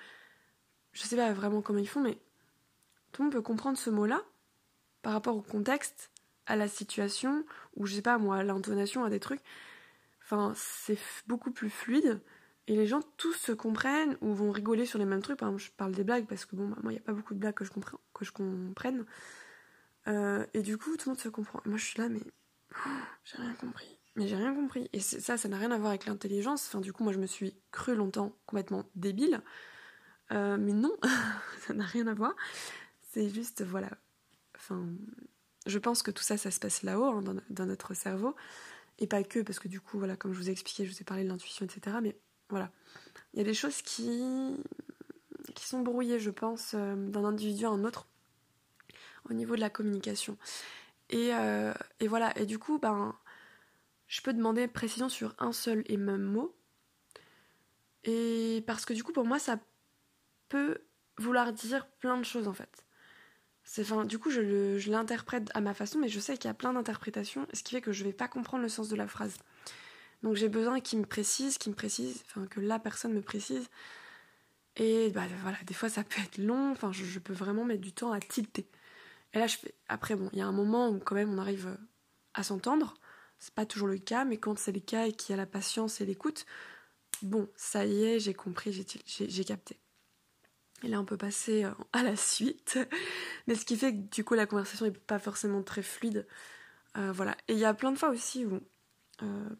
Je 0.92 1.02
sais 1.02 1.16
pas 1.16 1.32
vraiment 1.32 1.62
comment 1.62 1.78
ils 1.78 1.88
font, 1.88 2.00
mais 2.00 2.18
tout 3.12 3.22
le 3.22 3.26
monde 3.26 3.32
peut 3.32 3.42
comprendre 3.42 3.78
ce 3.78 3.90
mot-là 3.90 4.22
par 5.02 5.12
rapport 5.12 5.36
au 5.36 5.42
contexte, 5.42 6.10
à 6.46 6.56
la 6.56 6.66
situation, 6.66 7.44
ou 7.76 7.86
je 7.86 7.94
sais 7.94 8.02
pas 8.02 8.18
moi, 8.18 8.38
à 8.38 8.42
l'intonation, 8.42 9.04
à 9.04 9.10
des 9.10 9.20
trucs. 9.20 9.42
Enfin, 10.24 10.52
c'est 10.56 10.98
beaucoup 11.28 11.52
plus 11.52 11.70
fluide. 11.70 12.20
Et 12.70 12.76
les 12.76 12.86
gens 12.86 13.00
tous 13.16 13.32
se 13.32 13.50
comprennent 13.50 14.16
ou 14.20 14.32
vont 14.32 14.52
rigoler 14.52 14.86
sur 14.86 15.00
les 15.00 15.04
mêmes 15.04 15.22
trucs. 15.22 15.40
Je 15.56 15.70
parle 15.76 15.90
des 15.90 16.04
blagues 16.04 16.28
parce 16.28 16.44
que 16.44 16.54
bon, 16.54 16.68
bah, 16.68 16.76
moi, 16.84 16.92
il 16.92 16.94
n'y 16.94 17.00
a 17.00 17.02
pas 17.02 17.12
beaucoup 17.12 17.34
de 17.34 17.40
blagues 17.40 17.56
que 17.56 17.64
je, 17.64 18.30
comprenne. 18.30 19.06
Euh, 20.06 20.46
et 20.54 20.62
du 20.62 20.78
coup, 20.78 20.96
tout 20.96 21.08
le 21.08 21.14
monde 21.14 21.20
se 21.20 21.28
comprend. 21.28 21.60
Moi, 21.64 21.78
je 21.78 21.84
suis 21.84 21.98
là, 21.98 22.08
mais 22.08 22.20
j'ai 23.24 23.38
rien 23.38 23.54
compris. 23.54 23.98
Mais 24.14 24.28
j'ai 24.28 24.36
rien 24.36 24.54
compris. 24.54 24.88
Et 24.92 25.00
ça, 25.00 25.36
ça 25.36 25.48
n'a 25.48 25.58
rien 25.58 25.72
à 25.72 25.78
voir 25.78 25.88
avec 25.88 26.06
l'intelligence. 26.06 26.64
Enfin, 26.68 26.80
du 26.80 26.92
coup, 26.92 27.02
moi, 27.02 27.12
je 27.12 27.18
me 27.18 27.26
suis 27.26 27.56
cru 27.72 27.96
longtemps 27.96 28.36
complètement 28.46 28.88
débile. 28.94 29.42
Euh, 30.30 30.56
mais 30.56 30.72
non, 30.72 30.96
ça 31.66 31.74
n'a 31.74 31.84
rien 31.84 32.06
à 32.06 32.14
voir. 32.14 32.36
C'est 33.10 33.28
juste, 33.30 33.64
voilà. 33.64 33.90
Enfin, 34.54 34.86
je 35.66 35.78
pense 35.80 36.04
que 36.04 36.12
tout 36.12 36.22
ça, 36.22 36.36
ça 36.36 36.52
se 36.52 36.60
passe 36.60 36.84
là-haut, 36.84 37.06
hein, 37.06 37.24
dans, 37.50 37.66
notre 37.66 37.94
cerveau. 37.94 38.36
Et 39.00 39.08
pas 39.08 39.24
que, 39.24 39.40
parce 39.40 39.58
que 39.58 39.66
du 39.66 39.80
coup, 39.80 39.98
voilà, 39.98 40.14
comme 40.14 40.32
je 40.32 40.38
vous 40.38 40.48
ai 40.50 40.52
expliqué, 40.52 40.86
je 40.86 40.92
vous 40.92 41.00
ai 41.00 41.04
parlé 41.04 41.24
de 41.24 41.28
l'intuition, 41.28 41.66
etc. 41.66 41.96
Mais 42.00 42.16
voilà. 42.50 42.70
Il 43.32 43.38
y 43.38 43.40
a 43.40 43.44
des 43.44 43.54
choses 43.54 43.82
qui, 43.82 44.56
sont 45.56 45.80
brouillées, 45.80 46.18
je 46.18 46.30
pense, 46.30 46.72
euh, 46.74 46.94
d'un 46.96 47.24
individu 47.24 47.66
à 47.66 47.70
un 47.70 47.84
autre 47.84 48.06
au 49.28 49.34
niveau 49.34 49.54
de 49.54 49.60
la 49.60 49.70
communication. 49.70 50.36
Et, 51.10 51.34
euh, 51.34 51.72
et, 52.00 52.08
voilà, 52.08 52.36
et 52.38 52.46
du 52.46 52.58
coup, 52.58 52.78
ben, 52.78 53.14
je 54.08 54.20
peux 54.22 54.32
demander 54.32 54.66
précision 54.68 55.08
sur 55.08 55.34
un 55.38 55.52
seul 55.52 55.84
et 55.86 55.96
même 55.96 56.22
mot. 56.22 56.54
Et 58.04 58.64
parce 58.66 58.84
que 58.84 58.92
du 58.92 59.04
coup, 59.04 59.12
pour 59.12 59.24
moi, 59.24 59.38
ça 59.38 59.58
peut 60.48 60.78
vouloir 61.18 61.52
dire 61.52 61.86
plein 61.86 62.16
de 62.16 62.24
choses 62.24 62.48
en 62.48 62.52
fait. 62.52 62.84
Du 64.06 64.18
coup, 64.18 64.30
je 64.30 64.90
l'interprète 64.90 65.48
à 65.54 65.60
ma 65.60 65.74
façon, 65.74 65.98
mais 66.00 66.08
je 66.08 66.18
sais 66.18 66.36
qu'il 66.36 66.48
y 66.48 66.50
a 66.50 66.54
plein 66.54 66.72
d'interprétations, 66.72 67.46
ce 67.52 67.62
qui 67.62 67.74
fait 67.74 67.80
que 67.80 67.92
je 67.92 68.02
vais 68.02 68.12
pas 68.12 68.26
comprendre 68.26 68.64
le 68.64 68.68
sens 68.68 68.88
de 68.88 68.96
la 68.96 69.06
phrase. 69.06 69.36
Donc 70.22 70.36
j'ai 70.36 70.48
besoin 70.48 70.80
qu'il 70.80 70.98
me 70.98 71.06
précise, 71.06 71.58
qu'il 71.58 71.72
me 71.72 71.76
précise, 71.76 72.22
enfin 72.26 72.46
que 72.46 72.60
la 72.60 72.78
personne 72.78 73.12
me 73.12 73.22
précise. 73.22 73.68
Et 74.76 75.10
bah 75.10 75.24
voilà, 75.42 75.58
des 75.64 75.74
fois 75.74 75.88
ça 75.88 76.04
peut 76.04 76.20
être 76.22 76.38
long, 76.38 76.70
enfin 76.72 76.92
je, 76.92 77.18
peux 77.18 77.32
vraiment 77.32 77.64
mettre 77.64 77.80
du 77.80 77.92
temps 77.92 78.12
à 78.12 78.20
tilter. 78.20 78.66
Et 79.32 79.38
là, 79.38 79.46
je. 79.46 79.56
Après, 79.88 80.16
bon, 80.16 80.28
il 80.32 80.38
y 80.38 80.42
a 80.42 80.46
un 80.46 80.52
moment 80.52 80.88
où 80.88 80.98
quand 80.98 81.14
même 81.14 81.32
on 81.32 81.38
arrive 81.38 81.68
euh, 81.68 81.76
à 82.34 82.42
s'entendre. 82.42 82.94
C'est 83.38 83.54
pas 83.54 83.66
toujours 83.66 83.88
le 83.88 83.98
cas, 83.98 84.24
mais 84.24 84.38
quand 84.38 84.58
c'est 84.58 84.72
le 84.72 84.80
cas 84.80 85.06
et 85.06 85.12
qu'il 85.12 85.32
y 85.32 85.34
a 85.34 85.36
la 85.36 85.46
patience 85.46 86.00
et 86.00 86.06
l'écoute, 86.06 86.46
bon, 87.22 87.48
ça 87.56 87.86
y 87.86 88.04
est, 88.04 88.20
j'ai 88.20 88.34
compris, 88.34 88.72
j'ai 89.06 89.44
capté. 89.44 89.78
Et 90.82 90.88
là, 90.88 91.00
on 91.00 91.04
peut 91.04 91.16
passer 91.16 91.64
euh, 91.64 91.70
à 91.92 92.02
la 92.02 92.16
suite. 92.16 92.78
Mais 93.46 93.54
ce 93.54 93.64
qui 93.64 93.76
fait 93.76 93.92
que 93.92 94.14
du 94.14 94.24
coup, 94.24 94.34
la 94.34 94.46
conversation 94.46 94.86
n'est 94.86 94.92
pas 94.92 95.18
forcément 95.18 95.62
très 95.62 95.82
fluide. 95.82 96.26
Euh, 96.96 97.12
voilà. 97.12 97.36
Et 97.48 97.54
il 97.54 97.58
y 97.58 97.64
a 97.64 97.74
plein 97.74 97.92
de 97.92 97.98
fois 97.98 98.10
aussi 98.10 98.44
où 98.44 98.60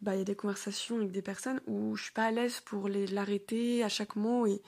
bah, 0.00 0.14
il 0.14 0.18
y 0.18 0.22
a 0.22 0.24
des 0.24 0.36
conversations 0.36 0.96
avec 0.96 1.12
des 1.12 1.22
personnes 1.22 1.60
où 1.66 1.96
je 1.96 2.04
suis 2.04 2.12
pas 2.12 2.24
à 2.24 2.30
l'aise 2.30 2.60
pour 2.60 2.88
l'arrêter 2.88 3.82
à 3.84 3.88
chaque 3.88 4.16
mot. 4.16 4.46
Et, 4.46 4.62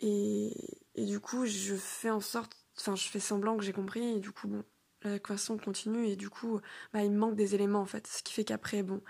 et, 0.00 0.52
et, 0.94 1.04
du 1.04 1.20
coup, 1.20 1.46
je 1.46 1.74
fais 1.74 2.10
en 2.10 2.20
sorte 2.20 2.56
Enfin, 2.80 2.94
je 2.94 3.08
fais 3.08 3.20
semblant 3.20 3.56
que 3.56 3.64
j'ai 3.64 3.72
compris 3.72 4.16
et 4.16 4.20
du 4.20 4.30
coup, 4.30 4.46
bon, 4.48 4.64
la 5.02 5.18
conversation 5.18 5.58
continue 5.58 6.06
et 6.06 6.16
du 6.16 6.30
coup, 6.30 6.60
bah, 6.92 7.02
il 7.02 7.10
me 7.10 7.18
manque 7.18 7.34
des 7.34 7.54
éléments 7.54 7.80
en 7.80 7.86
fait. 7.86 8.06
Ce 8.06 8.22
qui 8.22 8.32
fait 8.32 8.44
qu'après, 8.44 8.82
bon, 8.82 9.02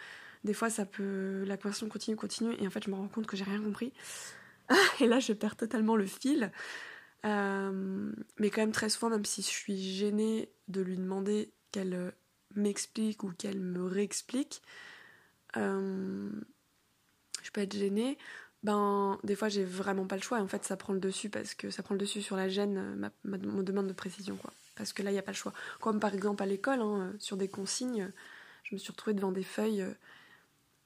des 0.44 0.54
fois, 0.54 0.70
ça 0.70 0.86
peut. 0.86 1.44
La 1.46 1.56
conversation 1.56 1.88
continue, 1.88 2.16
continue 2.16 2.54
et 2.58 2.66
en 2.66 2.70
fait, 2.70 2.84
je 2.84 2.90
me 2.90 2.96
rends 2.96 3.08
compte 3.08 3.26
que 3.26 3.36
j'ai 3.36 3.44
rien 3.44 3.62
compris. 3.62 3.92
et 5.00 5.06
là, 5.06 5.20
je 5.20 5.32
perds 5.32 5.56
totalement 5.56 5.96
le 5.96 6.06
fil. 6.06 6.50
Euh, 7.26 8.12
mais 8.38 8.50
quand 8.50 8.62
même, 8.62 8.72
très 8.72 8.88
souvent, 8.88 9.10
même 9.10 9.24
si 9.24 9.42
je 9.42 9.48
suis 9.48 9.78
gênée 9.78 10.50
de 10.68 10.80
lui 10.80 10.96
demander 10.96 11.52
qu'elle 11.72 11.94
euh, 11.94 12.10
m'explique 12.58 13.22
ou 13.24 13.32
qu'elle 13.32 13.60
me 13.60 13.84
réexplique, 13.86 14.62
euh, 15.56 16.30
je 17.42 17.50
peux 17.50 17.60
être 17.60 17.76
gênée. 17.76 18.18
Ben 18.64 19.18
des 19.22 19.36
fois 19.36 19.48
j'ai 19.48 19.64
vraiment 19.64 20.06
pas 20.06 20.16
le 20.16 20.22
choix. 20.22 20.40
En 20.40 20.48
fait 20.48 20.64
ça 20.64 20.76
prend 20.76 20.92
le 20.92 21.00
dessus 21.00 21.30
parce 21.30 21.54
que 21.54 21.70
ça 21.70 21.82
prend 21.82 21.94
le 21.94 22.00
dessus 22.00 22.22
sur 22.22 22.36
la 22.36 22.48
gêne 22.48 22.76
euh, 22.76 22.94
ma, 22.96 23.10
ma, 23.24 23.38
demande 23.38 23.86
de 23.86 23.92
précision 23.92 24.36
quoi. 24.36 24.52
Parce 24.76 24.92
que 24.92 25.02
là 25.02 25.10
il 25.10 25.14
n'y 25.14 25.18
a 25.18 25.22
pas 25.22 25.30
le 25.30 25.36
choix. 25.36 25.52
Comme 25.80 26.00
par 26.00 26.12
exemple 26.12 26.42
à 26.42 26.46
l'école 26.46 26.80
hein, 26.80 27.00
euh, 27.00 27.12
sur 27.18 27.36
des 27.36 27.48
consignes 27.48 28.10
je 28.64 28.74
me 28.74 28.78
suis 28.78 28.90
retrouvée 28.90 29.14
devant 29.14 29.32
des 29.32 29.44
feuilles 29.44 29.86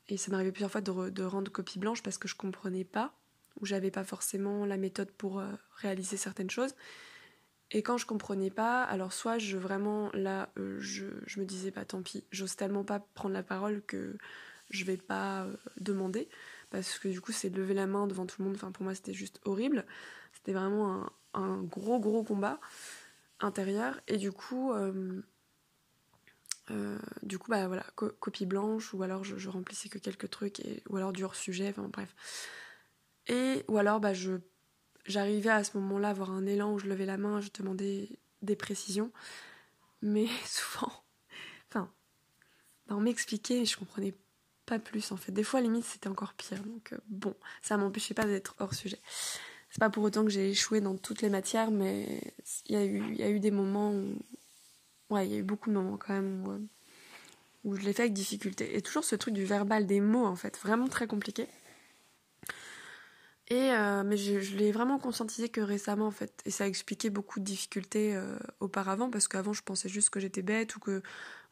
et 0.09 0.17
ça 0.19 0.31
m'arrivait 0.31 0.53
plusieurs 0.53 0.71
fois 0.71 0.83
de, 0.83 1.09
de, 1.09 1.23
rendre 1.25 1.51
copie 1.51 1.79
blanche 1.79 2.03
parce 2.03 2.19
que 2.19 2.29
je 2.29 2.37
comprenais 2.37 2.85
pas 2.85 3.15
ou 3.61 3.67
j'avais 3.67 3.91
pas 3.91 4.05
forcément 4.05 4.67
la 4.67 4.77
méthode 4.77 5.11
pour 5.11 5.43
réaliser 5.81 6.17
certaines 6.17 6.51
choses 6.51 6.75
et 7.73 7.83
quand 7.83 7.99
je 7.99 8.07
comprenais 8.07 8.51
pas 8.51 8.85
alors 8.85 9.13
soit 9.13 9.39
je 9.39 9.57
vraiment 9.57 10.11
là 10.15 10.51
je, 10.57 11.07
je, 11.27 11.41
me 11.41 11.45
disais 11.45 11.71
bah 11.71 11.85
tant 11.85 12.03
pis 12.03 12.25
j'ose 12.31 12.55
tellement 12.55 12.85
pas 12.85 13.01
prendre 13.15 13.35
la 13.35 13.43
parole 13.43 13.83
que 13.83 14.17
je 14.73 14.85
vais 14.85 14.97
pas 14.97 15.47
demander. 15.81 16.29
Parce 16.71 16.99
que 16.99 17.09
du 17.09 17.21
coup 17.21 17.33
c'est 17.33 17.51
lever 17.51 17.75
la 17.75 17.87
main 17.87 18.07
devant 18.07 18.27
tout 18.27 18.41
le 18.41 18.47
monde, 18.49 18.57
enfin 18.57 18.73
pour 18.73 18.83
moi 18.83 18.95
c'était 18.95 19.13
juste 19.13 19.41
horrible, 19.45 19.85
c'était 20.33 20.53
vraiment 20.53 21.07
un, 21.35 21.63
gros 21.63 22.01
gros 22.01 22.25
combat 22.25 22.59
intérieur. 23.41 24.01
Et 24.09 24.17
du 24.17 24.33
coup 24.33 24.73
euh, 24.73 25.23
euh, 26.71 26.99
du 27.23 27.39
coup 27.39 27.51
bah 27.51 27.67
voilà 27.67 27.85
copie 27.95 28.47
blanche 28.47 28.95
ou 28.95 29.03
alors 29.03 29.23
je, 29.23 29.49
remplissais 29.49 29.91
que 29.91 29.99
quelques 29.99 30.31
trucs 30.31 30.61
et, 30.61 30.83
ou 30.89 30.97
alors 30.97 31.13
du 31.13 31.25
sujet 31.35 31.69
enfin 31.69 31.89
bref. 31.93 32.15
Et 33.29 33.65
ou 33.69 33.79
alors 33.79 34.01
bah 34.01 34.15
je 34.15 34.33
j'arrivais 35.05 35.51
à 35.51 35.65
ce 35.65 35.77
moment-là 35.79 36.09
à 36.09 36.11
avoir 36.13 36.31
un 36.31 36.47
élan 36.47 36.73
où 36.73 36.79
je 36.79 36.87
levais 36.87 37.07
la 37.07 37.17
main 37.17 37.41
je 37.41 37.51
demandais 37.59 38.09
des 38.43 38.57
précisions 38.57 39.11
mais 40.01 40.27
souvent 40.47 40.93
enfin 41.69 41.91
on 42.89 43.01
m'expliquait 43.01 43.65
je 43.65 43.77
comprenais 43.77 44.15
pas 44.67 44.79
plus 44.79 45.13
en 45.13 45.17
fait. 45.17 45.33
Des 45.33 45.45
fois, 45.45 45.61
limite, 45.61 45.85
c'était 45.85 46.09
encore 46.09 46.35
pire. 46.35 46.63
Donc, 46.63 46.93
euh, 46.93 46.99
bon, 47.09 47.35
ça 47.61 47.77
m'empêchait 47.77 48.15
pas 48.15 48.25
d'être 48.25 48.55
hors 48.59 48.75
sujet. 48.75 48.99
C'est 49.71 49.81
pas 49.81 49.91
pour 49.91 50.05
autant 50.05 50.25
que 50.25 50.31
j'ai 50.31 50.51
échoué 50.51 50.81
dans 50.81 50.97
toutes 50.97 51.23
les 51.23 51.31
matières, 51.31 51.71
mais 51.71 52.21
il 52.67 52.75
y, 52.75 53.23
a 53.23 53.29
eu, 53.29 53.41
des 53.41 53.51
moments 53.51 53.91
où. 53.91 54.19
Ouais, 55.11 55.27
il 55.27 55.33
y 55.33 55.35
a 55.35 55.39
eu 55.39 55.43
beaucoup 55.43 55.71
de 55.71 55.75
moments 55.75 55.97
quand 55.97 56.13
même 56.15 56.69
où 57.65 57.77
je 57.77 57.83
l'ai 57.83 57.93
fait 57.93 58.03
avec 58.03 58.13
difficulté. 58.13 58.77
Et 58.77 58.83
toujours 58.83 59.05
ce 59.05 59.15
truc 59.15 59.35
du 59.35 59.45
verbal, 59.45 59.87
des 59.87 60.01
mots 60.01 60.27
en 60.27 60.37
fait, 60.37 60.59
vraiment 60.59 60.89
très 60.89 61.07
compliqué. 61.07 61.47
Et 63.49 63.73
euh, 63.73 64.03
mais 64.05 64.17
je, 64.17 64.41
je 64.41 64.57
l'ai 64.57 64.73
vraiment 64.73 64.99
conscientisé 64.99 65.49
que 65.49 65.61
récemment 65.61 66.07
en 66.07 66.11
fait, 66.11 66.41
et 66.47 66.51
ça 66.51 66.65
a 66.65 66.67
expliqué 66.67 67.11
beaucoup 67.11 67.41
de 67.41 67.45
difficultés 67.45 68.19
auparavant 68.61 69.11
parce 69.11 69.29
qu'avant 69.29 69.53
je 69.53 69.63
pensais 69.63 69.89
juste 69.89 70.11
que 70.11 70.21
j'étais 70.21 70.43
bête 70.43 70.77
ou 70.77 70.81
que 70.81 71.03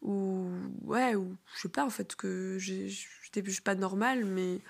ou 0.03 0.49
ouais 0.85 1.15
ou 1.15 1.37
je 1.55 1.63
sais 1.63 1.69
pas 1.69 1.85
en 1.85 1.91
fait 1.91 2.15
que 2.17 2.57
j'étais 2.59 3.43
plus 3.43 3.61
pas 3.61 3.75
normal 3.75 4.25
mais 4.25 4.61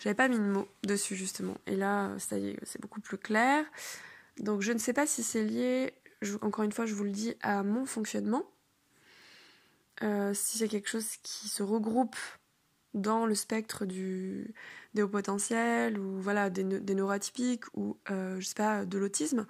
j'avais 0.00 0.14
pas 0.14 0.28
mis 0.28 0.38
de 0.38 0.44
mots 0.44 0.68
dessus 0.84 1.16
justement. 1.16 1.56
Et 1.66 1.74
là 1.74 2.10
ça 2.18 2.38
y 2.38 2.50
est 2.50 2.58
c'est 2.64 2.80
beaucoup 2.80 3.00
plus 3.00 3.18
clair. 3.18 3.64
Donc 4.38 4.60
je 4.60 4.72
ne 4.72 4.78
sais 4.78 4.92
pas 4.92 5.06
si 5.06 5.22
c'est 5.22 5.44
lié 5.44 5.94
encore 6.42 6.64
une 6.64 6.72
fois 6.72 6.86
je 6.86 6.94
vous 6.94 7.04
le 7.04 7.10
dis 7.10 7.34
à 7.40 7.62
mon 7.62 7.86
fonctionnement. 7.86 8.44
Euh, 10.02 10.32
si 10.32 10.58
c'est 10.58 10.68
quelque 10.68 10.88
chose 10.88 11.16
qui 11.22 11.48
se 11.48 11.62
regroupe 11.62 12.16
dans 12.98 13.26
le 13.26 13.34
spectre 13.34 13.86
du 13.86 14.54
des 14.94 15.02
hauts 15.02 15.08
potentiels 15.08 15.98
ou 15.98 16.20
voilà 16.20 16.50
des, 16.50 16.64
des 16.64 16.94
neuroatypiques 16.94 17.64
ou 17.74 17.96
euh, 18.10 18.40
je 18.40 18.46
sais 18.46 18.54
pas 18.54 18.84
de 18.84 18.98
l'autisme 18.98 19.46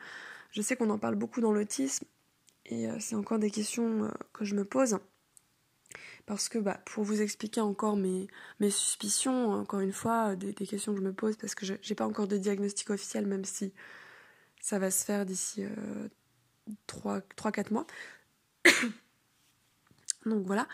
je 0.51 0.63
sais 0.63 0.77
qu'on 0.77 0.91
en 0.91 0.99
parle 0.99 1.15
beaucoup 1.15 1.41
dans 1.41 1.53
l'autisme 1.53 2.07
et 2.67 2.89
euh, 2.89 2.97
c'est 3.01 3.17
encore 3.17 3.39
des 3.39 3.51
questions 3.51 4.11
que 4.33 4.45
je 4.45 4.55
me 4.55 4.65
pose 4.65 4.99
parce 6.29 6.51
que 6.51 6.59
bah, 6.59 6.79
pour 6.85 7.05
vous 7.05 7.23
expliquer 7.23 7.63
encore 7.63 7.97
mes, 7.97 8.29
mes 8.61 8.69
suspicions, 8.69 9.53
encore 9.53 9.81
une 9.81 9.95
fois, 9.95 10.37
des, 10.37 10.53
questions 10.53 10.93
que 10.93 11.01
je 11.01 11.05
me 11.05 11.15
pose, 11.15 11.39
parce 11.39 11.55
que 11.55 11.65
je 11.65 11.73
n'ai 11.73 11.95
pas 11.97 12.07
encore 12.07 12.29
de 12.29 12.37
diagnostic 12.37 12.91
officiel, 12.91 13.27
même 13.27 13.47
si 13.47 13.73
ça 14.61 14.79
va 14.79 14.91
se 14.91 15.07
faire 15.07 15.25
d'ici 15.25 15.65
euh, 15.65 16.09
3-4 16.87 17.73
mois. 17.73 17.87
Donc 20.29 20.47
voilà. 20.47 20.69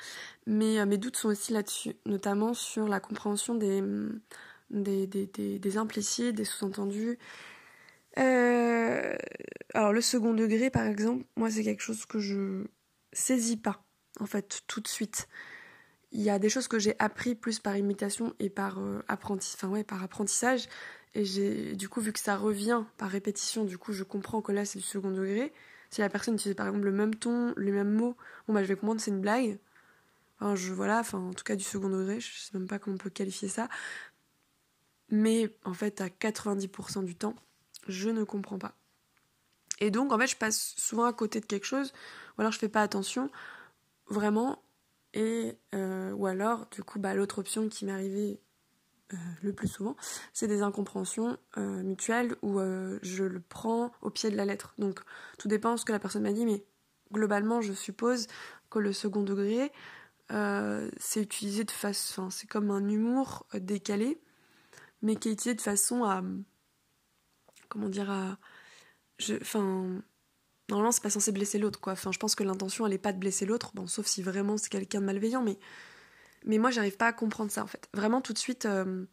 Mais 0.47 0.79
euh, 0.79 0.87
mes 0.87 0.99
doutes 0.99 1.17
sont 1.17 1.29
aussi 1.29 1.53
là-dessus, 1.53 1.95
notamment 2.07 2.55
sur 2.55 2.89
la 2.89 3.01
compréhension 3.01 3.55
des, 3.55 3.83
des, 4.71 5.07
des, 5.07 5.59
des, 5.59 5.77
implicites, 5.77 6.35
des 6.35 6.45
sous-entendus. 6.45 7.19
Euh, 8.19 9.17
alors 9.73 9.93
le 9.93 10.01
second 10.01 10.35
degré, 10.35 10.71
par 10.71 10.87
exemple, 10.87 11.25
moi 11.37 11.51
c'est 11.51 11.65
quelque 11.65 11.83
chose 11.83 12.07
que 12.07 12.21
je 12.21 12.65
saisis 13.13 13.57
pas 13.57 13.85
en 14.21 14.27
fait, 14.27 14.63
tout 14.67 14.81
de 14.81 14.89
suite. 14.89 15.29
Il 16.13 16.21
y 16.21 16.31
a 16.31 16.39
des 16.39 16.49
choses 16.49 16.69
que 16.69 16.79
j'ai 16.79 16.95
appris 16.99 17.35
plus 17.35 17.59
par 17.59 17.77
imitation 17.77 18.35
et 18.39 18.49
par, 18.49 18.79
euh, 18.79 19.03
enfin, 19.09 19.69
ouais, 19.69 19.83
par 19.83 20.03
apprentissage. 20.03 20.69
Et 21.15 21.25
j'ai, 21.25 21.75
du 21.75 21.89
coup, 21.89 22.01
vu 22.01 22.13
que 22.13 22.21
ça 22.21 22.37
revient 22.37 22.85
par 22.99 23.11
répétition, 23.11 23.65
du 23.65 23.79
coup, 23.79 23.93
je 23.93 24.05
comprends 24.05 24.41
que 24.41 24.53
là, 24.53 24.65
c'est 24.65 24.79
le 24.79 24.85
second 24.85 25.11
degré. 25.11 25.53
Si 25.95 26.01
la 26.01 26.09
personne 26.09 26.35
utilise 26.35 26.57
par 26.57 26.67
exemple 26.67 26.87
le 26.87 26.91
même 26.91 27.15
ton, 27.15 27.55
les 27.57 27.71
mêmes 27.71 27.93
mots, 27.93 28.17
bon 28.49 28.55
bah 28.55 28.65
je 28.65 28.69
vais 28.69 28.75
comprendre 28.75 29.01
c'est 29.01 29.13
une 29.13 29.21
blague. 29.21 29.61
Enfin, 30.41 30.57
je, 30.57 30.73
voilà, 30.73 30.99
enfin, 30.99 31.21
en 31.21 31.33
tout 31.33 31.45
cas 31.45 31.55
du 31.55 31.63
second 31.63 31.89
degré, 31.89 32.19
je 32.19 32.37
sais 32.37 32.51
même 32.59 32.67
pas 32.67 32.81
comment 32.81 32.97
on 32.97 32.99
peut 32.99 33.11
qualifier 33.11 33.47
ça. 33.47 33.69
Mais 35.09 35.57
en 35.65 35.73
fait, 35.73 36.01
à 36.01 36.09
90% 36.09 37.05
du 37.05 37.15
temps, 37.15 37.37
je 37.87 38.11
ne 38.11 38.25
comprends 38.25 38.59
pas. 38.59 38.75
Et 39.79 39.93
donc, 39.93 40.13
en 40.13 40.19
fait, 40.19 40.27
je 40.27 40.35
passe 40.37 40.75
souvent 40.77 41.05
à 41.05 41.13
côté 41.13 41.39
de 41.39 41.47
quelque 41.47 41.65
chose, 41.65 41.93
ou 42.37 42.41
alors 42.41 42.51
je 42.51 42.59
fais 42.59 42.69
pas 42.69 42.83
attention, 42.83 43.31
vraiment. 44.09 44.65
Et, 45.13 45.57
euh, 45.77 46.11
ou 46.11 46.27
alors, 46.27 46.67
du 46.73 46.83
coup, 46.83 46.99
bah, 46.99 47.15
l'autre 47.15 47.39
option 47.39 47.69
qui 47.69 47.85
m'est 47.85 47.93
arrivée 47.93 48.41
euh, 49.13 49.17
le 49.43 49.53
plus 49.53 49.69
souvent, 49.69 49.97
c'est 50.33 50.47
des 50.47 50.63
incompréhensions 50.63 51.37
euh, 51.59 51.83
mutuelles 51.83 52.37
où 52.43 52.59
je 53.03 53.25
le 53.25 53.41
prends 53.41 53.93
au 54.03 54.11
pied 54.11 54.31
de 54.31 54.37
la 54.37 54.45
lettre. 54.45 54.75
Donc, 54.79 55.01
tout 55.39 55.49
dépend 55.49 55.73
de 55.73 55.77
ce 55.79 55.85
que 55.85 55.93
la 55.93 55.99
personne 55.99 56.23
m'a 56.23 56.33
dit, 56.33 56.47
mais 56.47 56.65
globalement, 57.13 57.61
je 57.61 57.73
suppose 57.73 58.27
que 58.71 58.79
le 58.79 58.93
second 58.93 59.23
degré, 59.23 59.73
c'est 60.99 61.23
utilisé 61.23 61.65
de 61.65 61.71
façon. 61.71 62.31
c'est 62.31 62.47
comme 62.47 62.71
un 62.71 62.89
humour 62.89 63.47
décalé, 63.55 64.21
mais 65.03 65.17
qui 65.17 65.29
est 65.29 65.33
utilisé 65.33 65.55
de 65.55 65.61
façon 65.61 66.05
à. 66.05 66.23
Comment 67.69 67.89
dire 67.89 68.11
à 68.11 68.39
je, 69.19 69.35
enfin, 69.41 70.03
normalement 70.69 70.93
c'est 70.93 71.03
pas 71.03 71.11
censé 71.11 71.33
blesser 71.33 71.59
l'autre 71.59 71.81
quoi. 71.81 71.93
Enfin, 71.93 72.13
je 72.13 72.19
pense 72.19 72.35
que 72.35 72.45
l'intention 72.45 72.87
elle 72.87 72.93
est 72.93 72.99
pas 72.99 73.13
de 73.13 73.19
blesser 73.19 73.47
l'autre, 73.47 73.73
sauf 73.87 74.07
si 74.07 74.23
vraiment 74.23 74.57
c'est 74.57 74.71
quelqu'un 74.71 75.01
de 75.01 75.07
malveillant, 75.07 75.43
mais 75.43 75.59
mais 76.45 76.59
moi 76.59 76.71
j'arrive 76.71 76.97
pas 76.97 77.09
à 77.09 77.13
comprendre 77.13 77.51
ça 77.51 77.63
en 77.63 77.67
fait. 77.67 77.89
Vraiment 77.95 78.21
tout 78.21 78.33
de 78.33 78.39
suite, 78.39 78.67
euh, 78.67 79.05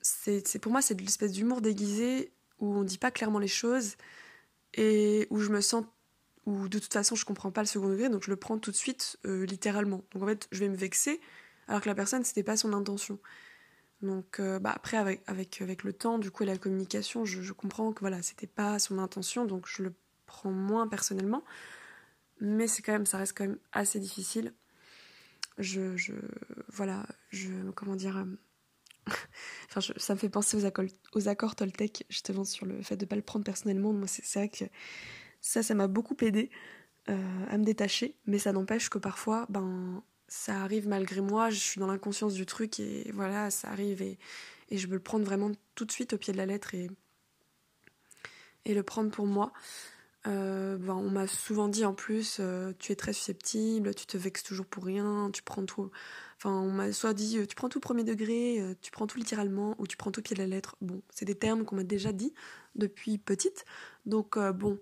c'est 0.00 0.58
pour 0.60 0.72
moi 0.72 0.82
c'est 0.82 0.94
de 0.94 1.02
l'espèce 1.02 1.32
d'humour 1.32 1.60
déguisé 1.60 2.32
où 2.60 2.74
on 2.74 2.84
dit 2.84 2.98
pas 2.98 3.10
clairement 3.10 3.38
les 3.38 3.48
choses 3.48 3.96
et 4.74 5.26
où 5.30 5.38
je 5.38 5.50
me 5.50 5.60
sens 5.60 5.84
où 6.46 6.68
de 6.68 6.78
toute 6.78 6.92
façon 6.92 7.14
je 7.14 7.24
comprends 7.24 7.52
pas 7.52 7.60
le 7.60 7.66
second 7.66 7.88
degré 7.88 8.08
donc 8.08 8.24
je 8.24 8.30
le 8.30 8.36
prends 8.36 8.58
tout 8.58 8.70
de 8.70 8.76
suite 8.76 9.18
euh, 9.26 9.46
littéralement. 9.46 10.02
Donc 10.12 10.22
en 10.22 10.26
fait 10.26 10.48
je 10.52 10.60
vais 10.60 10.68
me 10.68 10.76
vexer 10.76 11.20
alors 11.68 11.80
que 11.80 11.88
la 11.88 11.94
personne 11.94 12.24
c'était 12.24 12.42
pas 12.42 12.56
son 12.56 12.72
intention. 12.72 13.18
Donc 14.02 14.40
euh, 14.40 14.58
bah 14.58 14.72
après 14.74 14.96
avec, 14.96 15.22
avec, 15.26 15.62
avec 15.62 15.84
le 15.84 15.92
temps 15.92 16.18
du 16.18 16.30
coup 16.30 16.42
et 16.42 16.46
la 16.46 16.58
communication, 16.58 17.24
je, 17.24 17.52
comprends 17.52 17.92
que 17.92 18.00
voilà, 18.00 18.20
c'était 18.22 18.48
pas 18.48 18.78
son 18.78 18.98
intention, 18.98 19.46
donc 19.46 19.66
je 19.68 19.84
le 19.84 19.94
prends 20.26 20.50
moins 20.50 20.88
personnellement. 20.88 21.44
Mais 22.40 22.66
c'est 22.66 22.82
quand 22.82 22.92
même, 22.92 23.06
ça 23.06 23.18
reste 23.18 23.36
quand 23.38 23.44
même 23.44 23.58
assez 23.72 24.00
difficile. 24.00 24.52
Je, 25.58 25.94
voilà, 26.68 27.06
je 27.30 27.70
comment 27.72 27.96
dire, 27.96 28.16
euh, 28.16 29.10
ça 29.96 30.14
me 30.14 30.18
fait 30.18 30.28
penser 30.28 30.56
aux 30.56 30.64
accords, 30.64 30.86
aux 31.14 31.28
accords 31.28 31.56
Toltec 31.56 32.04
justement 32.08 32.44
sur 32.44 32.66
le 32.66 32.82
fait 32.82 32.96
de 32.96 33.04
pas 33.04 33.16
le 33.16 33.22
prendre 33.22 33.44
personnellement. 33.44 33.92
Moi 33.92 34.06
c'est 34.06 34.38
vrai 34.38 34.48
que 34.48 34.64
ça, 35.40 35.62
ça 35.62 35.74
m'a 35.74 35.88
beaucoup 35.88 36.16
aidé 36.20 36.50
euh, 37.08 37.46
à 37.50 37.58
me 37.58 37.64
détacher, 37.64 38.16
mais 38.26 38.38
ça 38.38 38.52
n'empêche 38.52 38.88
que 38.88 38.98
parfois, 38.98 39.46
ben 39.48 40.02
ça 40.28 40.62
arrive 40.62 40.88
malgré 40.88 41.20
moi, 41.20 41.50
je 41.50 41.58
suis 41.58 41.78
dans 41.78 41.86
l'inconscience 41.86 42.32
du 42.32 42.46
truc 42.46 42.80
et 42.80 43.10
voilà, 43.12 43.50
ça 43.50 43.68
arrive 43.68 44.00
et, 44.00 44.18
je 44.70 44.86
veux 44.86 44.94
le 44.94 45.02
prendre 45.02 45.26
vraiment 45.26 45.50
tout 45.74 45.84
de 45.84 45.92
suite 45.92 46.14
au 46.14 46.18
pied 46.18 46.32
de 46.32 46.38
la 46.38 46.46
lettre 46.46 46.74
et, 46.74 46.88
et 48.64 48.72
le 48.72 48.82
prendre 48.82 49.10
pour 49.10 49.26
moi. 49.26 49.52
Euh, 50.26 50.76
ben, 50.78 50.94
on 50.94 51.10
m'a 51.10 51.26
souvent 51.26 51.68
dit 51.68 51.84
en 51.84 51.94
plus, 51.94 52.38
euh, 52.40 52.72
tu 52.78 52.92
es 52.92 52.96
très 52.96 53.12
susceptible, 53.12 53.94
tu 53.94 54.06
te 54.06 54.16
vexes 54.16 54.44
toujours 54.44 54.66
pour 54.66 54.84
rien, 54.84 55.30
tu 55.32 55.42
prends 55.42 55.64
tout. 55.64 55.90
Enfin, 56.36 56.50
on 56.50 56.70
m'a 56.70 56.92
soit 56.92 57.14
dit, 57.14 57.38
euh, 57.38 57.46
tu 57.46 57.56
prends 57.56 57.68
tout 57.68 57.80
premier 57.80 58.04
degré, 58.04 58.76
tu 58.82 58.90
prends 58.92 59.06
tout 59.06 59.18
littéralement, 59.18 59.74
ou 59.78 59.86
tu 59.86 59.96
prends 59.96 60.12
tout 60.12 60.22
pied 60.22 60.34
de 60.36 60.40
la 60.40 60.46
lettre. 60.46 60.76
Bon, 60.80 61.02
c'est 61.10 61.24
des 61.24 61.34
termes 61.34 61.64
qu'on 61.64 61.76
m'a 61.76 61.84
déjà 61.84 62.12
dit 62.12 62.32
depuis 62.76 63.18
petite. 63.18 63.64
Donc, 64.06 64.38
bon, 64.38 64.78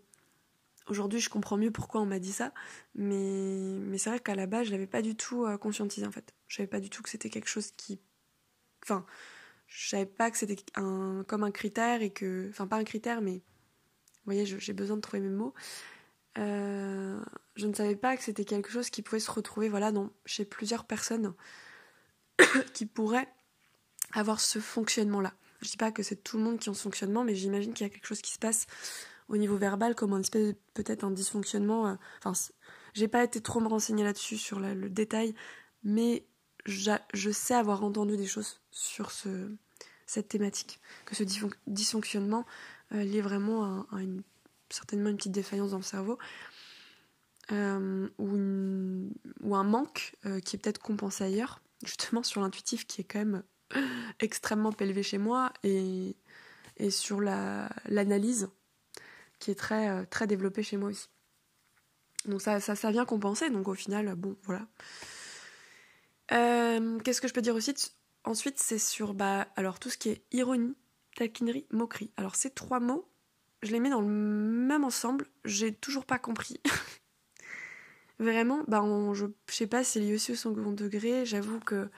Aujourd'hui, 0.88 1.20
je 1.20 1.30
comprends 1.30 1.56
mieux 1.56 1.70
pourquoi 1.70 2.00
on 2.00 2.06
m'a 2.06 2.18
dit 2.18 2.32
ça, 2.32 2.52
mais, 2.96 3.78
mais 3.80 3.96
c'est 3.96 4.10
vrai 4.10 4.18
qu'à 4.18 4.34
la 4.34 4.46
base, 4.46 4.66
je 4.66 4.72
l'avais 4.72 4.88
pas 4.88 5.02
du 5.02 5.14
tout 5.14 5.46
conscientisé 5.60 6.04
en 6.04 6.10
fait. 6.10 6.34
Je 6.48 6.56
savais 6.56 6.66
pas 6.66 6.80
du 6.80 6.90
tout 6.90 7.02
que 7.02 7.10
c'était 7.10 7.30
quelque 7.30 7.48
chose 7.48 7.70
qui. 7.76 8.00
Enfin, 8.82 9.06
je 9.68 9.88
savais 9.90 10.06
pas 10.06 10.30
que 10.32 10.38
c'était 10.38 10.56
un, 10.74 11.24
comme 11.28 11.44
un 11.44 11.52
critère 11.52 12.02
et 12.02 12.10
que. 12.10 12.48
Enfin, 12.50 12.66
pas 12.66 12.76
un 12.76 12.84
critère, 12.84 13.20
mais. 13.20 13.42
Voyez, 14.30 14.46
j'ai 14.46 14.72
besoin 14.72 14.94
de 14.94 15.00
trouver 15.00 15.20
mes 15.20 15.28
mots. 15.28 15.54
Euh, 16.38 17.20
je 17.56 17.66
ne 17.66 17.74
savais 17.74 17.96
pas 17.96 18.16
que 18.16 18.22
c'était 18.22 18.44
quelque 18.44 18.70
chose 18.70 18.88
qui 18.88 19.02
pouvait 19.02 19.18
se 19.18 19.30
retrouver 19.30 19.68
voilà, 19.68 19.92
chez 20.24 20.44
plusieurs 20.44 20.84
personnes 20.84 21.34
qui 22.72 22.86
pourraient 22.86 23.26
avoir 24.12 24.40
ce 24.40 24.60
fonctionnement-là. 24.60 25.34
Je 25.62 25.68
dis 25.68 25.76
pas 25.76 25.90
que 25.90 26.04
c'est 26.04 26.22
tout 26.22 26.38
le 26.38 26.44
monde 26.44 26.60
qui 26.60 26.70
a 26.70 26.74
ce 26.74 26.80
fonctionnement, 26.80 27.24
mais 27.24 27.34
j'imagine 27.34 27.74
qu'il 27.74 27.84
y 27.84 27.90
a 27.90 27.92
quelque 27.92 28.06
chose 28.06 28.22
qui 28.22 28.32
se 28.32 28.38
passe 28.38 28.66
au 29.28 29.36
niveau 29.36 29.56
verbal 29.56 29.96
comme 29.96 30.12
un 30.12 30.20
espèce 30.20 30.54
peut-être 30.74 31.02
un 31.02 31.10
dysfonctionnement. 31.10 31.88
Euh, 31.88 31.94
enfin, 32.22 32.40
j'ai 32.94 33.08
pas 33.08 33.24
été 33.24 33.40
trop 33.40 33.58
me 33.58 33.66
renseigner 33.66 34.04
là-dessus 34.04 34.38
sur 34.38 34.60
le 34.60 34.88
détail, 34.88 35.34
mais 35.82 36.24
je 36.66 37.30
sais 37.32 37.54
avoir 37.54 37.82
entendu 37.82 38.16
des 38.16 38.28
choses 38.28 38.60
sur 38.70 39.10
ce, 39.10 39.50
cette 40.10 40.28
thématique, 40.28 40.80
que 41.04 41.14
ce 41.14 41.24
dysfonctionnement 41.66 42.44
euh, 42.94 43.02
lié 43.02 43.20
vraiment 43.20 43.86
à, 43.90 44.00
une, 44.00 44.22
certainement 44.68 45.10
une 45.10 45.16
petite 45.16 45.32
défaillance 45.32 45.70
dans 45.70 45.78
le 45.78 45.82
cerveau. 45.82 46.18
Euh, 47.52 48.08
ou, 48.18 48.36
ou, 49.40 49.56
un 49.56 49.64
manque 49.64 50.14
qui 50.44 50.54
est 50.54 50.58
peut-être 50.58 50.78
compensé 50.78 51.24
ailleurs, 51.24 51.60
justement 51.84 52.22
sur 52.22 52.40
l'intuitif 52.40 52.86
qui 52.86 53.00
est 53.00 53.04
quand 53.04 53.18
même 53.18 53.42
extrêmement 54.20 54.72
élevé 54.78 55.02
chez 55.02 55.18
moi 55.18 55.52
et, 55.64 56.16
et 56.76 56.90
sur 56.90 57.20
l'analyse 57.20 58.48
qui 59.40 59.50
est 59.50 59.56
très, 59.56 59.88
euh, 59.88 60.04
très 60.08 60.28
développé 60.28 60.62
chez 60.62 60.76
moi 60.76 60.90
aussi. 60.90 61.08
Donc 62.26 62.42
ça, 62.42 62.60
ça, 62.60 62.76
ça 62.76 62.90
vient 62.92 63.06
compenser, 63.06 63.50
donc 63.50 63.66
au 63.66 63.74
final, 63.74 64.14
bon, 64.14 64.36
voilà. 64.44 64.66
Euh, 66.32 67.00
qu'est-ce 67.00 67.20
que 67.20 67.26
je 67.26 67.32
peux 67.32 67.40
dire 67.40 67.56
aussi? 67.56 67.74
Ensuite, 68.24 68.58
c'est 68.60 68.78
sur 68.78 69.14
bah, 69.14 69.48
alors, 69.56 69.80
tout 69.80 69.88
ce 69.88 69.96
qui 69.96 70.10
est 70.10 70.22
ironie, 70.30 70.76
taquinerie, 71.16 71.66
moquerie. 71.70 72.10
Alors 72.16 72.36
ces 72.36 72.50
trois 72.50 72.80
mots, 72.80 73.08
je 73.62 73.72
les 73.72 73.80
mets 73.80 73.90
dans 73.90 74.00
le 74.00 74.08
même 74.08 74.84
ensemble, 74.84 75.26
j'ai 75.44 75.74
toujours 75.74 76.06
pas 76.06 76.18
compris. 76.18 76.60
Vraiment, 78.18 78.62
bah, 78.68 78.84
je, 79.14 79.26
sais 79.48 79.66
pas, 79.66 79.82
c'est 79.82 80.00
lié 80.00 80.14
aussi 80.14 80.32
au 80.32 80.34
second 80.34 80.72
degré, 80.72 81.24
j'avoue 81.24 81.58
que 81.60 81.88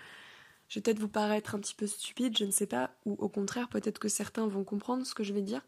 je 0.68 0.78
vais 0.78 0.82
peut-être 0.82 1.00
vous 1.00 1.08
paraître 1.08 1.54
un 1.54 1.58
petit 1.58 1.74
peu 1.74 1.86
stupide, 1.86 2.38
je 2.38 2.44
ne 2.44 2.52
sais 2.52 2.66
pas, 2.66 2.94
ou 3.04 3.14
au 3.14 3.28
contraire, 3.28 3.68
peut-être 3.68 3.98
que 3.98 4.08
certains 4.08 4.46
vont 4.46 4.64
comprendre 4.64 5.04
ce 5.04 5.14
que 5.14 5.24
je 5.24 5.32
vais 5.32 5.42
dire 5.42 5.66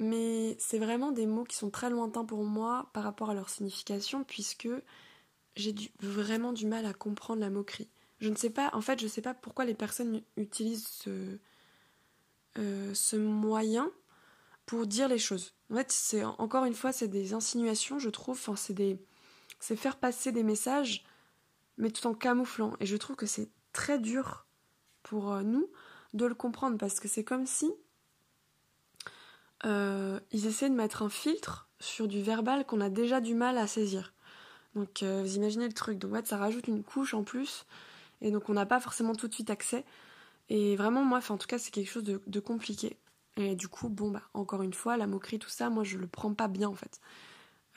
mais 0.00 0.56
c'est 0.58 0.78
vraiment 0.78 1.12
des 1.12 1.26
mots 1.26 1.44
qui 1.44 1.56
sont 1.56 1.70
très 1.70 1.90
lointains 1.90 2.24
pour 2.24 2.42
moi 2.42 2.88
par 2.94 3.04
rapport 3.04 3.30
à 3.30 3.34
leur 3.34 3.50
signification, 3.50 4.24
puisque 4.24 4.68
j'ai 5.56 5.74
vraiment 6.00 6.52
du 6.52 6.66
mal 6.66 6.86
à 6.86 6.94
comprendre 6.94 7.40
la 7.40 7.50
moquerie. 7.50 7.88
Je 8.18 8.30
ne 8.30 8.34
sais 8.34 8.50
pas, 8.50 8.70
en 8.72 8.80
fait, 8.80 8.98
je 8.98 9.04
ne 9.04 9.10
sais 9.10 9.20
pas 9.20 9.34
pourquoi 9.34 9.66
les 9.66 9.74
personnes 9.74 10.22
utilisent 10.36 10.88
ce, 10.88 11.38
euh, 12.58 12.92
ce 12.94 13.16
moyen 13.16 13.90
pour 14.66 14.86
dire 14.86 15.08
les 15.08 15.18
choses. 15.18 15.54
En 15.70 15.76
fait, 15.76 15.90
c'est 15.90 16.24
encore 16.24 16.64
une 16.64 16.74
fois, 16.74 16.92
c'est 16.92 17.08
des 17.08 17.32
insinuations, 17.34 17.98
je 17.98 18.10
trouve. 18.10 18.36
Enfin, 18.36 18.56
c'est 18.56 18.74
des, 18.74 18.98
c'est 19.58 19.76
faire 19.76 19.96
passer 19.96 20.32
des 20.32 20.42
messages, 20.42 21.04
mais 21.78 21.90
tout 21.90 22.06
en 22.06 22.14
camouflant. 22.14 22.74
Et 22.80 22.86
je 22.86 22.96
trouve 22.96 23.16
que 23.16 23.26
c'est 23.26 23.50
très 23.72 23.98
dur 23.98 24.46
pour 25.02 25.32
euh, 25.32 25.42
nous 25.42 25.68
de 26.12 26.26
le 26.26 26.34
comprendre 26.34 26.76
parce 26.76 26.98
que 26.98 27.08
c'est 27.08 27.24
comme 27.24 27.46
si 27.46 27.72
euh, 29.64 30.18
ils 30.32 30.46
essaient 30.46 30.70
de 30.70 30.74
mettre 30.74 31.02
un 31.02 31.08
filtre 31.08 31.68
sur 31.78 32.08
du 32.08 32.22
verbal 32.22 32.66
qu'on 32.66 32.80
a 32.80 32.90
déjà 32.90 33.20
du 33.20 33.34
mal 33.34 33.58
à 33.58 33.66
saisir. 33.66 34.12
Donc 34.74 35.02
vous 35.02 35.36
imaginez 35.36 35.66
le 35.66 35.72
truc. 35.72 35.98
Donc 35.98 36.12
en 36.12 36.16
fait, 36.16 36.26
ça 36.26 36.36
rajoute 36.36 36.68
une 36.68 36.82
couche 36.84 37.14
en 37.14 37.24
plus. 37.24 37.66
Et 38.20 38.30
donc 38.30 38.48
on 38.48 38.54
n'a 38.54 38.66
pas 38.66 38.80
forcément 38.80 39.14
tout 39.14 39.28
de 39.28 39.34
suite 39.34 39.50
accès. 39.50 39.84
Et 40.50 40.76
vraiment, 40.76 41.04
moi, 41.04 41.20
en 41.28 41.38
tout 41.38 41.46
cas, 41.46 41.58
c'est 41.58 41.70
quelque 41.70 41.90
chose 41.90 42.04
de, 42.04 42.40
compliqué. 42.40 42.98
Et 43.36 43.54
du 43.54 43.68
coup, 43.68 43.88
bon, 43.88 44.10
bah, 44.10 44.22
encore 44.34 44.62
une 44.62 44.74
fois, 44.74 44.96
la 44.96 45.06
moquerie, 45.06 45.38
tout 45.38 45.48
ça, 45.48 45.70
moi, 45.70 45.84
je 45.84 45.96
le 45.96 46.06
prends 46.06 46.34
pas 46.34 46.48
bien, 46.48 46.68
en 46.68 46.74
fait. 46.74 47.00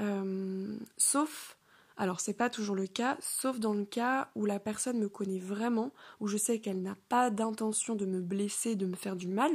Euh, 0.01 0.75
sauf, 0.97 1.57
alors 1.97 2.19
c'est 2.19 2.33
pas 2.33 2.49
toujours 2.49 2.75
le 2.75 2.87
cas, 2.87 3.17
sauf 3.19 3.59
dans 3.59 3.73
le 3.73 3.85
cas 3.85 4.31
où 4.35 4.45
la 4.45 4.59
personne 4.59 4.97
me 4.97 5.09
connaît 5.09 5.39
vraiment, 5.39 5.93
où 6.19 6.27
je 6.27 6.37
sais 6.37 6.59
qu'elle 6.59 6.81
n'a 6.81 6.97
pas 7.09 7.29
d'intention 7.29 7.95
de 7.95 8.05
me 8.05 8.21
blesser, 8.21 8.75
de 8.75 8.87
me 8.87 8.95
faire 8.95 9.15
du 9.15 9.27
mal. 9.27 9.51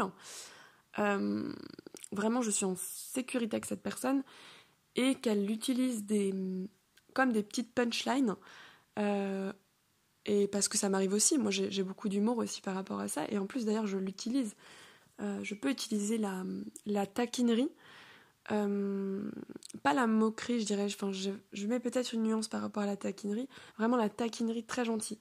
Euh, 0.99 1.53
vraiment 2.13 2.43
je 2.43 2.51
suis 2.51 2.65
en 2.65 2.75
sécurité 2.77 3.57
avec 3.57 3.67
cette 3.67 3.83
personne 3.83 4.23
et 4.97 5.15
qu'elle 5.17 5.51
utilise 5.51 6.05
des 6.05 6.35
comme 7.15 7.33
des 7.33 7.43
petites 7.43 7.73
punchlines 7.75 8.37
euh, 8.99 9.53
et 10.29 10.47
parce 10.47 10.69
que 10.69 10.77
ça 10.77 10.91
m'arrive 10.91 11.15
aussi 11.15 11.39
moi 11.39 11.51
j'ai 11.51 11.83
beaucoup 11.83 12.11
d'humour 12.11 12.37
aussi 12.37 12.61
par 12.61 12.75
rapport 12.75 13.01
à 13.01 13.09
ça. 13.09 13.25
Et 13.31 13.39
en 13.39 13.47
plus 13.47 13.65
d'ailleurs 13.65 13.87
je 13.87 13.97
l'utilise. 13.97 14.55
Euh, 15.21 15.41
je 15.43 15.55
peux 15.55 15.71
utiliser 15.71 16.19
la, 16.19 16.45
la 16.85 17.07
taquinerie. 17.07 17.71
Euh, 18.53 19.31
pas 19.83 19.95
la 19.95 20.07
moquerie 20.07 20.61
je 20.61 20.67
dirais. 20.67 20.85
Enfin 20.85 21.11
je, 21.13 21.67
mets 21.67 21.81
peut-être 21.81 22.13
une 22.13 22.25
nuance 22.25 22.47
par 22.47 22.61
rapport 22.61 22.83
à 22.83 22.87
la 22.87 22.97
taquinerie. 22.97 23.49
Vraiment 23.79 23.97
la 23.97 24.11
taquinerie 24.11 24.65
très 24.65 24.85
gentille. 24.85 25.19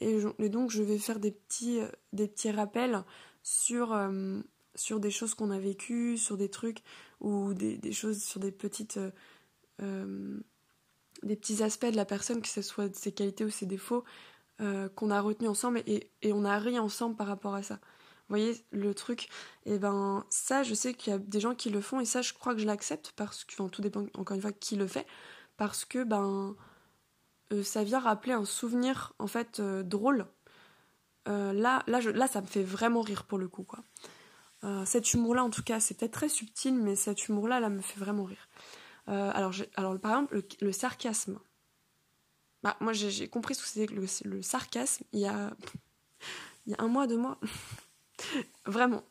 Et, 0.00 0.18
donc 0.48 0.72
je 0.72 0.82
vais 0.82 0.98
faire 0.98 1.20
des 1.20 1.30
petits 1.30 1.78
des 2.12 2.26
petits 2.26 2.50
rappels 2.50 3.04
sur 3.44 3.96
sur 4.74 4.98
des 4.98 5.10
choses 5.12 5.34
qu'on 5.34 5.50
a 5.52 5.58
vécues, 5.60 6.18
sur 6.18 6.36
des 6.36 6.48
trucs, 6.48 6.82
ou 7.20 7.54
des, 7.54 7.92
choses 7.92 8.22
sur 8.22 8.40
des 8.40 8.52
petites. 8.52 8.98
des 9.78 11.36
petits 11.36 11.62
aspects 11.62 11.86
de 11.86 11.96
la 11.96 12.04
personne, 12.04 12.42
que 12.42 12.48
ce 12.48 12.62
soit 12.62 12.92
ses 12.94 13.12
qualités 13.12 13.44
ou 13.44 13.50
ses 13.50 13.66
défauts, 13.66 14.04
qu'on 14.96 15.10
a 15.10 15.20
retenus 15.20 15.50
ensemble 15.50 15.82
et, 15.86 16.10
on 16.32 16.44
a 16.44 16.58
ri 16.58 16.78
ensemble 16.78 17.16
par 17.16 17.26
rapport 17.26 17.54
à 17.54 17.62
ça. 17.62 17.74
Vous 17.74 18.36
voyez 18.36 18.64
le 18.72 18.92
truc 18.92 19.28
Et 19.64 19.74
eh 19.74 19.78
ben 19.78 20.24
ça, 20.28 20.62
je 20.62 20.74
sais 20.74 20.94
qu'il 20.94 21.12
y 21.12 21.16
a 21.16 21.18
des 21.18 21.40
gens 21.40 21.54
qui 21.54 21.70
le 21.70 21.80
font 21.80 22.00
et 22.00 22.04
ça, 22.04 22.20
je 22.22 22.34
crois 22.34 22.54
que 22.54 22.60
je 22.60 22.66
l'accepte 22.66 23.12
parce 23.16 23.44
que, 23.44 23.54
enfin, 23.54 23.68
tout 23.68 23.80
dépend 23.80 24.06
encore 24.14 24.34
une 24.34 24.42
fois 24.42 24.52
qui 24.52 24.76
le 24.76 24.86
fait, 24.86 25.06
parce 25.56 25.84
que 25.84 26.04
ben 26.04 26.54
euh, 27.52 27.62
ça 27.62 27.82
vient 27.84 27.98
rappeler 27.98 28.32
un 28.32 28.44
souvenir 28.44 29.14
en 29.18 29.26
fait 29.26 29.60
euh, 29.60 29.82
drôle. 29.82 30.26
Euh, 31.28 31.52
là, 31.52 31.82
là, 31.86 32.26
ça 32.26 32.40
me 32.40 32.46
fait 32.46 32.62
vraiment 32.62 33.02
rire 33.02 33.24
pour 33.24 33.38
le 33.38 33.48
coup, 33.48 33.64
quoi. 33.64 33.80
cet 34.86 35.12
humour-là, 35.12 35.44
en 35.44 35.50
tout 35.50 35.62
cas, 35.62 35.78
c'est 35.78 35.94
peut-être 35.94 36.12
très 36.12 36.30
subtil, 36.30 36.74
mais 36.74 36.96
cet 36.96 37.28
humour-là, 37.28 37.60
là, 37.60 37.68
me 37.68 37.82
fait 37.82 38.00
vraiment 38.00 38.24
rire. 38.24 38.48
alors, 39.06 39.52
alors, 39.76 39.98
par 39.98 40.12
exemple, 40.12 40.42
le, 40.62 40.72
sarcasme. 40.72 41.38
Bah, 42.62 42.76
moi, 42.80 42.92
j'ai 42.92 43.28
compris 43.28 43.54
ce 43.54 43.62
que 43.62 43.68
c'était 43.68 43.92
le, 43.94 44.06
le 44.24 44.42
sarcasme 44.42 45.04
il 45.12 45.20
y 45.20 45.26
a, 45.26 45.56
il 46.66 46.72
y 46.72 46.74
a 46.74 46.82
un 46.82 46.88
mois, 46.88 47.06
deux 47.06 47.18
mois. 47.18 47.38
vraiment. 48.66 49.04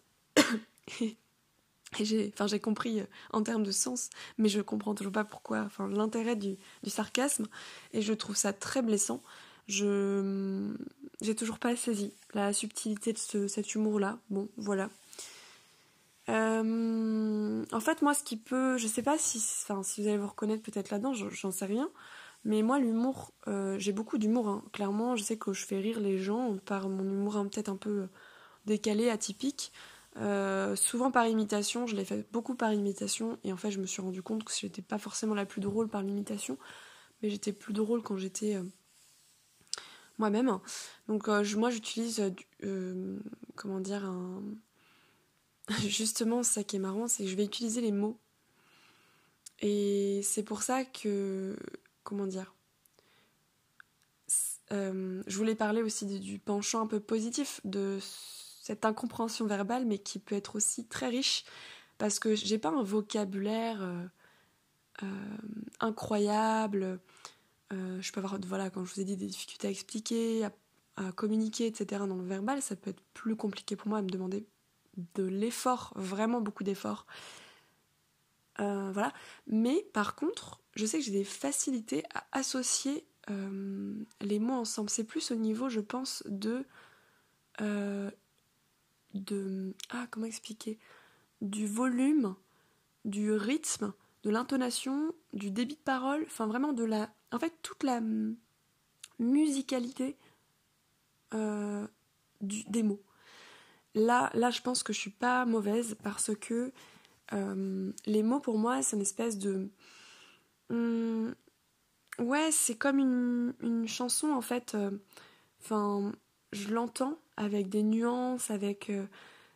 j'ai 1.99 2.31
enfin 2.33 2.47
j'ai 2.47 2.59
compris 2.59 2.99
euh, 2.99 3.05
en 3.31 3.41
termes 3.43 3.63
de 3.63 3.71
sens 3.71 4.09
mais 4.37 4.49
je 4.49 4.61
comprends 4.61 4.93
toujours 4.93 5.13
pas 5.13 5.23
pourquoi 5.23 5.61
enfin 5.61 5.87
l'intérêt 5.87 6.35
du, 6.35 6.57
sarcasme. 6.85 7.47
Et 7.93 8.01
je 8.01 8.13
trouve 8.13 8.35
ça 8.35 8.53
très 8.53 8.81
blessant. 8.81 9.21
Je 9.67 10.73
j'ai 11.21 11.35
toujours 11.35 11.59
pas 11.59 11.75
saisi 11.75 12.13
la 12.33 12.53
subtilité 12.53 13.13
de 13.13 13.47
cet 13.47 13.75
humour 13.75 13.99
là 13.99 14.19
bon 14.29 14.49
voilà. 14.57 14.89
Euh, 16.29 17.65
en 17.71 17.79
fait 17.79 18.01
moi 18.01 18.13
ce 18.13 18.23
qui 18.23 18.35
peut 18.35 18.77
je 18.77 18.87
sais 18.87 19.01
pas 19.01 19.17
si 19.17 19.37
enfin 19.37 19.81
si 19.81 20.01
vous 20.01 20.09
allez 20.09 20.17
vous 20.17 20.27
reconnaître 20.27 20.61
peut-être 20.61 20.91
là-dedans 20.91 21.13
j'en 21.13 21.51
sais 21.51 21.65
rien 21.65 21.89
mais 22.47 22.63
moi 22.63 22.79
l'humour 22.79 23.31
euh, 23.47 23.77
j'ai 23.77 23.93
beaucoup 23.93 24.17
d'humour 24.17 24.47
hein. 24.49 24.63
clairement 24.73 25.15
je 25.15 25.23
sais 25.23 25.37
que 25.37 25.53
je 25.53 25.63
fais 25.63 25.77
rire 25.77 25.99
les 25.99 26.17
gens 26.17 26.57
par 26.65 26.89
mon 26.89 27.03
humour 27.03 27.33
peut-être 27.51 27.69
un 27.69 27.77
peu 27.77 28.07
décalé 28.65 29.09
atypique 29.09 29.71
euh, 30.19 30.75
souvent 30.75 31.11
par 31.11 31.27
imitation, 31.27 31.85
je 31.85 31.95
l'ai 31.95 32.05
fait 32.05 32.27
beaucoup 32.31 32.55
par 32.55 32.73
imitation, 32.73 33.37
et 33.43 33.53
en 33.53 33.57
fait 33.57 33.71
je 33.71 33.79
me 33.79 33.85
suis 33.85 34.01
rendu 34.01 34.23
compte 34.23 34.43
que 34.43 34.51
j'étais 34.51 34.81
pas 34.81 34.97
forcément 34.97 35.35
la 35.35 35.45
plus 35.45 35.61
drôle 35.61 35.89
par 35.89 36.01
l'imitation, 36.01 36.57
mais 37.21 37.29
j'étais 37.29 37.53
plus 37.53 37.73
drôle 37.73 38.01
quand 38.01 38.17
j'étais 38.17 38.55
euh, 38.55 38.63
moi-même. 40.17 40.59
Donc 41.07 41.27
euh, 41.27 41.43
moi 41.55 41.69
j'utilise, 41.69 42.33
comment 43.55 43.79
dire, 43.79 44.05
un... 44.05 44.41
justement 45.87 46.41
ça 46.41 46.63
qui 46.63 46.77
est 46.77 46.79
marrant, 46.79 47.07
c'est 47.07 47.23
que 47.23 47.29
je 47.29 47.35
vais 47.35 47.45
utiliser 47.45 47.81
les 47.81 47.91
mots. 47.91 48.19
Et 49.59 50.21
c'est 50.23 50.43
pour 50.43 50.63
ça 50.63 50.83
que, 50.85 51.57
comment 52.07 52.25
dire, 52.27 52.55
je 54.71 55.37
voulais 55.37 55.55
parler 55.55 55.81
aussi 55.81 56.05
du 56.05 56.39
penchant 56.39 56.81
un 56.81 56.87
peu 56.87 56.99
positif 56.99 57.61
de 57.63 57.99
cette 58.67 58.83
incompréhension 58.83 59.45
verbale, 59.45 59.85
mais 59.85 59.97
qui 59.97 60.19
peut 60.19 60.35
être 60.35 60.57
aussi 60.57 60.85
très 60.85 61.07
riche, 61.07 61.45
parce 61.97 62.19
que 62.19 62.35
j'ai 62.35 62.57
pas 62.57 62.69
un 62.69 62.83
vocabulaire 62.83 63.81
euh, 63.81 64.05
euh, 65.03 65.37
incroyable. 65.79 66.99
Euh, 67.71 68.01
je 68.01 68.11
peux 68.11 68.19
avoir, 68.19 68.37
voilà, 68.45 68.69
quand 68.69 68.83
je 68.83 68.93
vous 68.93 68.99
ai 68.99 69.05
dit, 69.05 69.15
des 69.15 69.27
difficultés 69.27 69.67
à 69.67 69.71
expliquer, 69.71 70.45
à, 70.45 70.51
communiquer, 71.15 71.67
etc. 71.67 72.03
dans 72.07 72.15
le 72.15 72.25
verbal, 72.25 72.61
ça 72.61 72.75
peut 72.75 72.89
être 72.89 73.03
plus 73.13 73.35
compliqué 73.35 73.75
pour 73.75 73.87
moi 73.87 73.99
à 73.99 74.01
me 74.01 74.09
demander 74.09 74.47
de 75.13 75.23
l'effort, 75.23 75.93
vraiment 75.95 76.41
beaucoup 76.41 76.63
d'effort. 76.63 77.05
voilà. 78.57 79.13
Mais 79.45 79.85
par 79.93 80.15
contre, 80.15 80.59
je 80.77 80.85
sais 80.85 80.99
que 80.99 81.03
j'ai 81.03 81.11
des 81.11 81.23
facilités 81.23 82.03
à 82.13 82.25
associer 82.31 83.05
les 84.21 84.39
mots 84.39 84.53
ensemble. 84.53 84.89
C'est 84.89 85.03
plus 85.03 85.31
au 85.31 85.35
niveau, 85.35 85.67
je 85.67 85.81
pense, 85.81 86.23
de 86.27 86.63
de 89.13 89.73
ah 89.89 90.07
comment 90.09 90.25
expliquer? 90.25 90.79
Du 91.41 91.67
volume, 91.67 92.35
du 93.05 93.31
rythme, 93.31 93.93
de 94.23 94.29
l'intonation, 94.29 95.13
du 95.33 95.51
débit 95.51 95.75
de 95.75 95.79
parole, 95.79 96.23
enfin 96.25 96.47
vraiment 96.47 96.73
de 96.73 96.83
la 96.83 97.09
en 97.31 97.39
fait 97.39 97.53
toute 97.61 97.83
la 97.83 98.01
musicalité 99.19 100.17
euh, 101.33 101.87
des 102.41 102.83
mots. 102.83 103.01
Là, 103.95 104.29
là, 104.33 104.51
je 104.51 104.61
pense 104.61 104.83
que 104.83 104.93
je 104.93 104.99
suis 104.99 105.09
pas 105.09 105.45
mauvaise 105.45 105.95
parce 106.03 106.35
que 106.35 106.71
euh, 107.33 107.91
les 108.05 108.23
mots 108.23 108.39
pour 108.39 108.57
moi, 108.57 108.81
c'est 108.81 108.95
une 108.95 109.01
espèce 109.01 109.37
de. 109.37 109.69
Hmm, 110.69 111.31
ouais, 112.19 112.51
c'est 112.51 112.75
comme 112.75 112.99
une, 112.99 113.87
chanson 113.87 114.27
en 114.29 114.41
fait. 114.41 114.75
Euh, 114.75 114.91
enfin, 115.61 116.11
je 116.51 116.69
l'entends 116.73 117.19
avec 117.37 117.69
des 117.69 117.83
nuances, 117.83 118.51
avec 118.51 118.89
euh, 118.89 119.05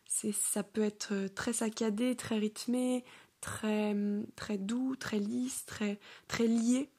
ça 0.06 0.62
peut 0.62 0.82
être 0.82 1.12
euh, 1.12 1.28
très 1.28 1.52
saccadé, 1.52 2.16
très 2.16 2.38
rythmé, 2.38 3.04
très 3.40 3.94
très 4.36 4.58
doux, 4.58 4.96
très 4.96 5.18
lisse, 5.18 5.64
très 5.66 5.98
très 6.28 6.46
lié 6.46 6.90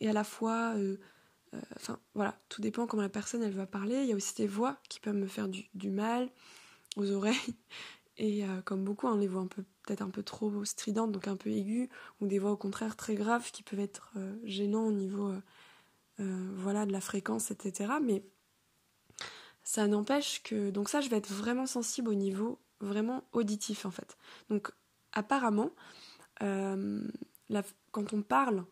et 0.00 0.08
à 0.08 0.12
la 0.12 0.24
fois 0.24 0.74
enfin 1.76 1.98
voilà, 2.14 2.36
tout 2.48 2.60
dépend 2.60 2.86
comment 2.86 3.02
la 3.02 3.08
personne 3.08 3.42
elle 3.42 3.54
va 3.54 3.66
parler. 3.66 4.02
Il 4.02 4.08
y 4.08 4.12
a 4.12 4.16
aussi 4.16 4.34
des 4.34 4.48
voix 4.48 4.78
qui 4.88 5.00
peuvent 5.00 5.14
me 5.14 5.28
faire 5.28 5.48
du 5.48 5.90
mal 5.90 6.28
aux 6.96 7.10
oreilles 7.12 7.54
et 8.18 8.44
comme 8.64 8.84
beaucoup, 8.84 9.06
on 9.06 9.12
hein, 9.12 9.18
les 9.18 9.26
voix 9.26 9.46
peut-être 9.48 10.02
un 10.02 10.10
peu 10.10 10.22
trop 10.22 10.64
stridentes, 10.64 11.12
donc 11.12 11.28
un 11.28 11.36
peu 11.36 11.50
aiguës, 11.50 11.88
ou 12.20 12.26
des 12.26 12.38
voix 12.38 12.52
au 12.52 12.56
contraire 12.56 12.96
très 12.96 13.14
graves 13.14 13.50
qui 13.50 13.62
peuvent 13.62 13.80
être 13.80 14.12
gênants 14.44 14.84
au 14.86 14.92
niveau 14.92 15.32
voilà 16.18 16.86
de 16.86 16.92
la 16.92 17.00
fréquence, 17.00 17.50
etc. 17.50 17.94
Mais 18.02 18.22
ça 19.64 19.86
n'empêche 19.86 20.42
que. 20.42 20.70
Donc, 20.70 20.88
ça, 20.88 21.00
je 21.00 21.08
vais 21.08 21.16
être 21.16 21.32
vraiment 21.32 21.66
sensible 21.66 22.08
au 22.08 22.14
niveau 22.14 22.58
vraiment 22.80 23.24
auditif 23.32 23.86
en 23.86 23.90
fait. 23.90 24.16
Donc, 24.50 24.72
apparemment, 25.12 25.70
euh, 26.42 27.08
quand 27.92 28.12
on 28.12 28.22
parle 28.22 28.64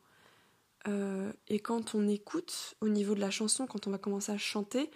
euh, 0.89 1.33
et 1.49 1.61
quand 1.61 1.95
on 1.95 2.09
écoute 2.09 2.75
au 2.81 2.89
niveau 2.89 3.15
de 3.15 3.21
la 3.21 3.31
chanson, 3.31 3.67
quand 3.67 3.87
on 3.87 3.91
va 3.91 3.99
commencer 3.99 4.33
à 4.33 4.39
chanter, 4.39 4.91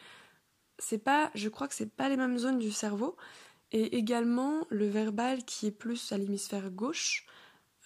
c'est 0.79 0.99
pas, 0.99 1.31
je 1.35 1.49
crois 1.49 1.69
que 1.69 1.75
c'est 1.75 1.95
pas 1.95 2.09
les 2.09 2.17
mêmes 2.17 2.39
zones 2.39 2.59
du 2.59 2.73
cerveau. 2.73 3.17
Et 3.75 3.97
également, 3.97 4.69
le 4.71 4.87
verbal 4.87 5.45
qui 5.45 5.67
est 5.67 5.73
plus 5.73 6.13
à 6.13 6.17
l'hémisphère 6.17 6.71
gauche 6.71 7.27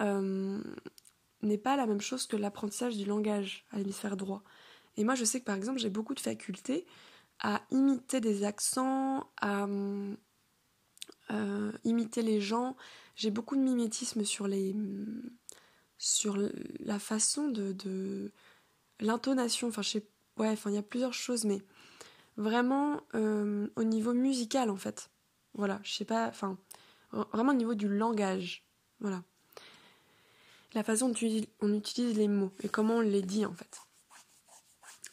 euh, 0.03 0.63
n'est 1.41 1.57
pas 1.57 1.77
la 1.77 1.87
même 1.87 2.03
chose 2.03 2.27
que 2.27 2.37
l'apprentissage 2.37 2.99
du 2.99 3.07
langage 3.07 3.65
à 3.71 3.79
l'hémisphère 3.79 4.19
droit. 4.19 4.45
Et 4.99 5.05
moi, 5.05 5.15
je 5.15 5.25
sais 5.25 5.41
que 5.41 5.47
par 5.47 5.57
exemple, 5.57 5.79
j'ai 5.79 5.89
beaucoup 5.89 6.13
de 6.13 6.21
facultés 6.21 6.87
à 7.41 7.63
imiter 7.71 8.21
des 8.21 8.45
accents, 8.45 9.31
à 9.41 9.67
euh, 11.31 11.73
imiter 11.85 12.21
les 12.21 12.43
gens. 12.43 12.77
J'ai 13.17 13.31
beaucoup 13.31 13.57
de 13.57 13.63
mimétisme 13.63 14.25
sur 14.25 14.47
les 14.47 14.77
sur 15.97 16.37
la 16.81 16.99
façon 16.99 17.49
de, 17.49 18.31
l'intonation. 19.01 19.69
Enfin, 19.69 19.81
je 19.81 19.89
sais, 19.89 20.07
ouais, 20.37 20.51
enfin, 20.51 20.69
il 20.69 20.75
y 20.75 20.79
a 20.79 20.83
plusieurs 20.83 21.15
choses, 21.15 21.47
mais 21.47 21.63
vraiment 22.37 23.01
euh, 23.15 23.69
au 23.77 23.85
niveau 23.85 24.13
musical 24.13 24.69
en 24.69 24.77
fait. 24.77 25.11
Voilà, 25.55 25.81
je 25.83 25.93
sais 25.93 26.05
pas, 26.05 26.29
enfin, 26.29 26.59
vraiment 27.33 27.53
au 27.53 27.57
niveau 27.57 27.75
du 27.75 27.89
langage. 27.89 28.65
Voilà. 29.01 29.23
La 30.75 30.83
façon 30.83 31.09
dont 31.09 31.47
on 31.61 31.75
utilise 31.75 32.17
les 32.17 32.29
mots 32.29 32.53
et 32.63 32.69
comment 32.69 32.97
on 32.97 33.01
les 33.01 33.23
dit 33.23 33.47
en 33.47 33.55
fait. 33.55 33.81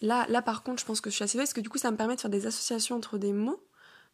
Là, 0.01 0.25
là, 0.29 0.41
par 0.41 0.63
contre, 0.63 0.81
je 0.81 0.85
pense 0.85 1.01
que 1.01 1.09
je 1.09 1.15
suis 1.15 1.23
assez 1.23 1.37
parce 1.37 1.53
que 1.53 1.61
du 1.61 1.69
coup, 1.69 1.77
ça 1.77 1.89
me 1.91 1.97
permet 1.97 2.15
de 2.15 2.21
faire 2.21 2.29
des 2.29 2.45
associations 2.45 2.97
entre 2.97 3.17
des 3.17 3.33
mots, 3.33 3.63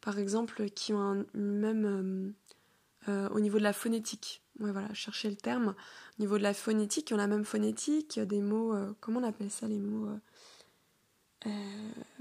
par 0.00 0.18
exemple, 0.18 0.70
qui 0.70 0.92
ont 0.92 1.00
un 1.00 1.26
même 1.34 2.34
euh, 3.08 3.10
euh, 3.10 3.28
au 3.30 3.40
niveau 3.40 3.58
de 3.58 3.64
la 3.64 3.72
phonétique. 3.72 4.42
Ouais, 4.60 4.70
voilà, 4.70 4.92
chercher 4.94 5.28
le 5.28 5.36
terme. 5.36 5.74
Au 6.18 6.22
niveau 6.22 6.38
de 6.38 6.42
la 6.42 6.54
phonétique, 6.54 7.08
qui 7.08 7.14
ont 7.14 7.18
la 7.18 7.26
même 7.26 7.44
phonétique, 7.44 8.20
des 8.20 8.40
mots, 8.40 8.74
euh, 8.74 8.92
comment 9.00 9.20
on 9.20 9.24
appelle 9.24 9.50
ça, 9.50 9.66
les 9.66 9.78
mots 9.78 10.08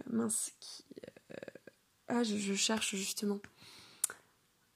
mince, 0.09 0.51
ah, 2.07 2.23
je, 2.23 2.53
cherche 2.55 2.95
justement. 2.95 3.39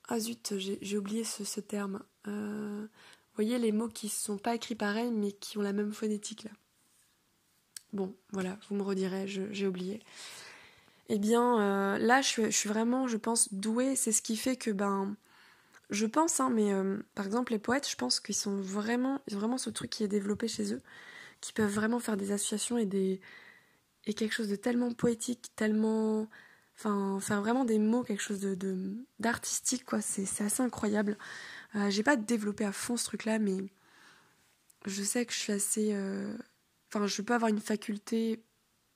Ah 0.08 0.20
zut, 0.20 0.54
j'ai 0.58 0.98
oublié 0.98 1.24
ce, 1.24 1.60
terme. 1.60 2.04
vous 2.26 2.88
voyez 3.36 3.58
les 3.58 3.72
mots 3.72 3.90
qui 3.90 4.08
ne 4.08 4.12
sont 4.12 4.38
pas 4.38 4.56
écrits 4.56 4.76
pareil, 4.76 5.12
mais 5.12 5.32
qui 5.32 5.58
ont 5.58 5.62
la 5.62 5.74
même 5.74 5.94
phonétique 5.94 6.44
là. 6.44 6.52
Bon, 7.94 8.14
voilà, 8.34 8.60
vous 8.68 8.76
me 8.76 8.84
redirez, 8.84 9.26
j'ai 9.26 9.68
oublié. 9.68 10.02
Eh 11.10 11.20
bien, 11.20 11.62
euh, 11.62 11.98
là, 11.98 12.22
je 12.22 12.50
suis, 12.50 12.70
vraiment, 12.70 13.08
je 13.08 13.18
pense, 13.18 13.54
douée. 13.54 13.96
C'est 13.96 14.12
ce 14.12 14.22
qui 14.22 14.36
fait 14.36 14.56
que, 14.58 14.72
ben, 14.72 15.16
je 15.92 16.06
pense, 16.06 16.40
hein, 16.40 16.50
mais 16.50 16.74
euh, 16.74 16.98
par 17.16 17.26
exemple, 17.26 17.54
les 17.54 17.60
poètes, 17.60 17.90
je 17.90 17.96
pense 17.96 18.20
qu'ils 18.20 18.36
sont 18.36 18.56
vraiment, 18.60 19.22
ils 19.28 19.36
ont 19.36 19.40
vraiment 19.40 19.58
ce 19.58 19.70
truc 19.70 19.90
qui 19.92 20.04
est 20.04 20.08
développé 20.08 20.48
chez 20.48 20.74
eux, 20.74 20.82
qui 21.42 21.54
peuvent 21.54 21.72
vraiment 21.72 22.00
faire 22.00 22.18
des 22.18 22.32
associations 22.32 22.78
et 22.78 22.86
des 22.86 23.22
et 24.08 24.14
quelque 24.14 24.34
chose 24.34 24.50
de 24.50 24.56
tellement 24.56 24.92
poétique, 24.94 25.52
tellement 25.56 26.28
enfin 26.78 27.20
faire 27.20 27.42
vraiment 27.42 27.66
des 27.66 27.80
mots 27.80 28.04
quelque 28.04 28.22
chose 28.22 28.42
de 28.42 28.98
d'artistique 29.20 29.86
quoi. 29.86 30.02
C'est 30.02 30.44
assez 30.44 30.62
incroyable. 30.62 31.18
Euh, 31.76 31.90
j'ai 31.90 32.04
pas 32.04 32.16
développé 32.16 32.66
à 32.66 32.72
fond 32.72 32.98
ce 32.98 33.06
truc 33.06 33.26
là 33.26 33.40
mais 33.40 33.58
je 34.86 35.04
sais 35.04 35.26
que 35.26 35.34
je 35.34 35.40
suis 35.40 35.54
assez 35.54 35.94
euh, 35.94 36.36
enfin 36.90 37.08
je 37.08 37.22
peux 37.22 37.34
avoir 37.34 37.50
une 37.50 37.62
faculté 37.62 38.44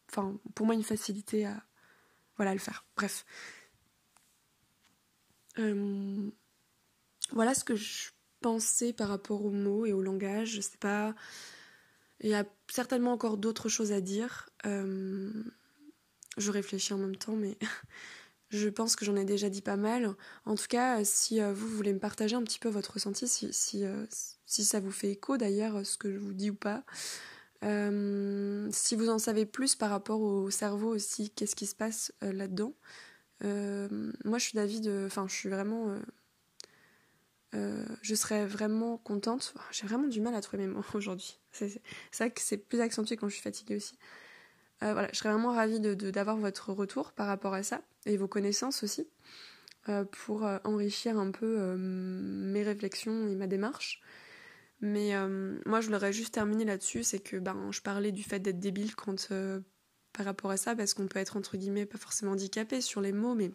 enfin 0.10 0.38
pour 0.56 0.66
moi 0.66 0.76
une 0.76 0.84
facilité 0.84 1.46
à 1.46 1.64
voilà 2.38 2.54
le 2.54 2.60
faire. 2.60 2.86
Bref. 2.96 3.26
Euh, 5.58 6.30
voilà 7.32 7.54
ce 7.54 7.64
que 7.64 7.76
je 7.76 8.12
pensais 8.42 8.94
par 8.94 9.10
rapport 9.10 9.44
aux 9.44 9.52
mots 9.52 9.86
et 9.86 9.94
au 9.94 10.02
langage 10.02 10.50
je 10.56 10.62
sais 10.62 10.78
pas. 10.78 11.16
Il 12.22 12.30
y 12.30 12.36
a 12.36 12.46
certainement 12.70 13.14
encore 13.14 13.38
d'autres 13.38 13.70
choses 13.70 13.94
à 13.94 14.02
dire 14.02 14.50
je 16.40 16.52
réfléchis 16.52 16.94
en 16.94 16.98
même 16.98 17.16
temps, 17.16 17.36
mais 17.36 17.58
je 18.50 18.70
pense 18.70 18.96
que 18.96 19.06
j'en 19.06 19.16
ai 19.16 19.26
déjà 19.26 19.50
dit 19.50 19.62
pas 19.62 19.78
mal. 19.78 20.16
En 20.46 20.56
tout 20.56 20.68
cas, 20.68 21.04
si 21.04 21.42
euh, 21.42 21.54
vous 21.54 21.68
voulez 21.68 21.94
me 21.94 22.00
partager 22.00 22.36
un 22.36 22.44
petit 22.44 22.60
peu 22.60 22.70
votre 22.70 22.94
ressenti, 22.94 23.28
si, 23.28 23.54
si, 23.54 23.86
euh, 23.86 24.06
si 24.46 24.66
ça 24.66 24.80
vous 24.80 24.92
fait 24.92 25.12
écho 25.12 25.38
d'ailleurs, 25.38 25.86
ce 25.86 25.98
que 25.98 26.12
je 26.12 26.18
vous 26.18 26.34
dis 26.34 26.50
ou 26.50 26.56
pas, 26.56 26.84
euh, 27.64 28.68
si 28.72 28.96
vous 28.96 29.10
en 29.10 29.20
savez 29.20 29.46
plus 29.46 29.76
par 29.76 29.90
rapport 29.90 30.22
au 30.22 30.50
cerveau 30.50 30.96
aussi, 30.96 31.30
qu'est-ce 31.32 31.56
qui 31.56 31.68
se 31.68 31.76
passe 31.76 32.14
là-dedans. 32.22 32.74
moi, 33.42 34.38
je 34.38 34.44
suis 34.44 34.56
d'avis 34.56 34.82
de. 34.82 35.04
Enfin, 35.06 35.28
je 35.28 35.34
suis 35.34 35.50
vraiment. 35.50 35.96
je 37.54 38.16
serais 38.16 38.46
vraiment 38.46 38.98
contente. 38.98 39.54
J'ai 39.72 39.88
vraiment 39.88 40.08
du 40.08 40.22
mal 40.22 40.34
à 40.36 40.42
trouver 40.42 40.66
mes 40.66 40.74
mots 40.74 40.84
aujourd'hui. 40.94 41.40
C'est 41.52 41.82
vrai 42.18 42.32
que 42.32 42.42
c'est 42.42 42.58
plus 42.58 42.80
accentué 42.82 43.18
quand 43.18 43.28
je 43.28 43.34
suis 43.34 43.44
fatiguée 43.44 43.76
aussi. 43.76 43.98
Euh, 44.84 44.94
voilà, 44.94 45.10
je 45.12 45.18
serais 45.18 45.32
vraiment 45.32 45.52
ravie 45.52 45.80
d'avoir 45.80 46.38
de, 46.38 46.42
votre 46.42 46.72
retour 46.72 47.12
par 47.12 47.28
rapport 47.28 47.54
à 47.54 47.64
ça 47.64 47.82
et 48.06 48.16
vos 48.16 48.28
connaissances 48.28 48.84
aussi 48.84 49.08
euh, 49.90 50.06
pour 50.06 50.46
euh, 50.46 50.58
enrichir 50.64 51.20
un 51.20 51.32
peu 51.32 51.76
mes 51.78 52.64
réflexions 52.64 53.28
et 53.28 53.36
ma 53.36 53.48
démarche. 53.48 54.02
Mais 54.82 55.12
moi, 55.66 55.82
je 55.82 55.90
l'aurais 55.90 56.14
juste 56.14 56.34
terminé 56.34 56.64
là-dessus, 56.64 57.04
c'est 57.04 57.20
que 57.20 57.36
ben, 57.36 57.70
je 57.72 57.82
parlais 57.82 58.14
du 58.14 58.24
fait 58.24 58.40
d'être 58.40 58.62
débile 58.62 58.96
quand, 58.96 59.28
par 60.14 60.26
rapport 60.26 60.52
à 60.52 60.58
ça, 60.58 60.74
parce 60.74 60.94
qu'on 60.94 61.08
peut 61.08 61.20
être 61.20 61.36
entre 61.36 61.58
guillemets 61.58 61.86
pas 61.86 61.98
forcément 61.98 62.32
handicapé 62.32 62.80
sur 62.80 63.02
les 63.02 63.12
mots, 63.12 63.36
mais 63.36 63.52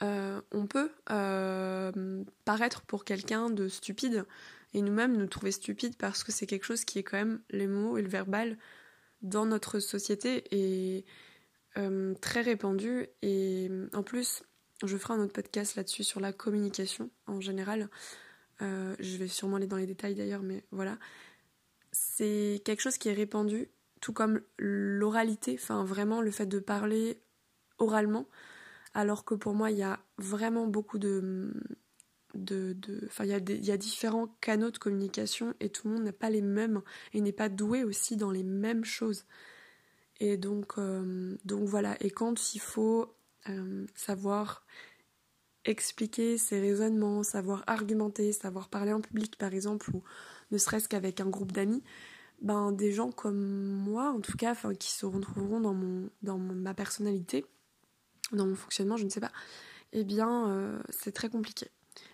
on 0.00 0.66
peut 0.66 0.90
paraître 2.44 2.82
pour 2.82 3.04
quelqu'un 3.04 3.48
de 3.48 3.68
stupide 3.68 4.24
et 4.74 4.82
nous-mêmes 4.82 5.16
nous 5.16 5.28
trouver 5.28 5.52
stupides 5.52 5.96
parce 5.96 6.24
que 6.24 6.32
c'est 6.32 6.46
quelque 6.46 6.64
chose 6.64 6.84
qui 6.84 6.98
est 6.98 7.04
quand 7.04 7.16
même 7.16 7.40
les 7.50 7.68
mots 7.68 7.98
et 7.98 8.02
le 8.02 8.08
verbal 8.08 8.58
dans 9.22 9.46
notre 9.46 9.80
société 9.80 10.44
est 10.50 11.04
euh, 11.78 12.14
très 12.20 12.42
répandu 12.42 13.06
et 13.22 13.70
en 13.92 14.02
plus 14.02 14.42
je 14.84 14.96
ferai 14.96 15.14
un 15.14 15.20
autre 15.20 15.32
podcast 15.32 15.76
là-dessus 15.76 16.04
sur 16.04 16.20
la 16.20 16.32
communication 16.32 17.10
en 17.26 17.40
général. 17.40 17.88
Euh, 18.62 18.94
je 18.98 19.16
vais 19.16 19.28
sûrement 19.28 19.56
aller 19.56 19.66
dans 19.66 19.76
les 19.76 19.86
détails 19.86 20.14
d'ailleurs, 20.14 20.42
mais 20.42 20.64
voilà. 20.70 20.98
C'est 21.92 22.60
quelque 22.64 22.80
chose 22.80 22.98
qui 22.98 23.08
est 23.08 23.14
répandu, 23.14 23.68
tout 24.00 24.12
comme 24.12 24.42
l'oralité, 24.58 25.58
enfin 25.60 25.84
vraiment 25.84 26.20
le 26.20 26.30
fait 26.30 26.46
de 26.46 26.58
parler 26.58 27.22
oralement, 27.78 28.28
alors 28.92 29.24
que 29.24 29.34
pour 29.34 29.54
moi 29.54 29.70
il 29.70 29.78
y 29.78 29.82
a 29.82 29.98
vraiment 30.18 30.66
beaucoup 30.66 30.98
de, 30.98 31.54
enfin 33.06 33.24
il 33.24 33.64
y, 33.64 33.70
a 33.70 33.76
différents 33.76 34.28
canaux 34.40 34.70
de 34.70 34.78
communication 34.78 35.54
et 35.60 35.70
tout 35.70 35.88
le 35.88 35.94
monde 35.94 36.04
n'a 36.04 36.12
pas 36.12 36.30
les 36.30 36.42
mêmes 36.42 36.82
et 37.12 37.20
n'est 37.20 37.32
pas 37.32 37.48
doué 37.48 37.84
aussi 37.84 38.16
dans 38.16 38.30
les 38.30 38.42
mêmes 38.42 38.84
choses. 38.84 39.24
Et 40.20 40.36
donc 40.36 40.78
euh, 40.78 41.36
donc 41.44 41.68
voilà. 41.68 41.96
Et 42.00 42.10
quand 42.10 42.54
il 42.54 42.60
faut 42.60 43.14
euh, 43.48 43.86
savoir 43.94 44.64
expliquer 45.66 46.38
ses 46.38 46.60
raisonnements 46.60 47.22
savoir 47.22 47.64
argumenter 47.66 48.32
savoir 48.32 48.68
parler 48.68 48.92
en 48.92 49.00
public 49.00 49.36
par 49.36 49.52
exemple 49.52 49.90
ou 49.94 50.02
ne 50.52 50.58
serait-ce 50.58 50.88
qu'avec 50.88 51.20
un 51.20 51.28
groupe 51.28 51.52
d'amis 51.52 51.82
ben 52.40 52.72
des 52.72 52.92
gens 52.92 53.10
comme 53.10 53.66
moi 53.66 54.10
en 54.10 54.20
tout 54.20 54.36
cas 54.36 54.54
qui 54.78 54.90
se 54.90 55.06
retrouveront 55.06 55.60
dans 55.60 55.74
mon 55.74 56.08
dans 56.22 56.38
ma 56.38 56.74
personnalité 56.74 57.44
dans 58.32 58.46
mon 58.46 58.54
fonctionnement 58.54 58.96
je 58.96 59.04
ne 59.04 59.10
sais 59.10 59.20
pas 59.20 59.32
eh 59.92 60.04
bien 60.04 60.50
euh, 60.50 60.80
c'est 60.90 61.12
très 61.12 61.28
compliqué 61.28 61.70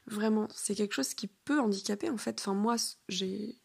Vraiment, 0.06 0.48
c'est 0.54 0.74
quelque 0.74 0.94
chose 0.94 1.14
qui 1.14 1.28
peut 1.28 1.60
handicaper 1.60 2.10
en 2.10 2.16
fait. 2.16 2.40
Enfin, 2.40 2.54
moi, 2.54 2.76
j'ai, 3.08 3.58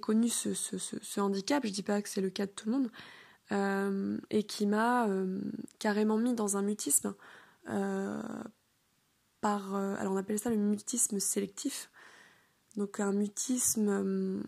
connu 0.00 0.28
ce, 0.28 0.54
ce, 0.54 0.78
ce, 0.78 1.20
handicap, 1.20 1.64
je 1.66 1.72
dis 1.72 1.82
pas 1.82 2.02
que 2.02 2.08
c'est 2.08 2.20
le 2.20 2.30
cas 2.30 2.46
de 2.46 2.52
tout 2.52 2.68
le 2.68 2.76
monde, 2.76 2.90
euh, 3.52 4.18
et 4.30 4.44
qui 4.44 4.66
m'a 4.66 5.08
euh, 5.08 5.40
carrément 5.78 6.18
mis 6.18 6.34
dans 6.34 6.56
un 6.56 6.62
mutisme. 6.62 7.14
Euh, 7.68 8.22
par, 9.40 9.74
alors 9.74 10.14
on 10.14 10.16
appelle 10.16 10.38
ça 10.38 10.50
le 10.50 10.56
mutisme 10.56 11.20
sélectif. 11.20 11.90
Donc 12.76 12.98
un 12.98 13.12
mutisme 13.12 14.42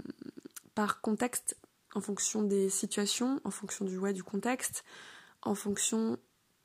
par 0.74 1.00
contexte, 1.00 1.56
en 1.94 2.00
fonction 2.00 2.42
des 2.42 2.70
situations, 2.70 3.40
en 3.44 3.50
fonction 3.50 3.84
du, 3.84 3.98
ouais, 3.98 4.12
du 4.12 4.24
contexte, 4.24 4.84
en 5.42 5.54
fonction 5.54 6.18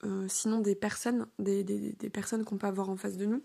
euh, 0.04 0.26
sinon 0.28 0.60
des 0.60 0.76
personnes, 0.76 1.28
des, 1.40 1.64
personnes 2.12 2.44
qu'on 2.44 2.58
peut 2.58 2.68
avoir 2.68 2.90
en 2.90 2.98
face 2.98 3.18
de 3.18 3.26
nous, 3.26 3.44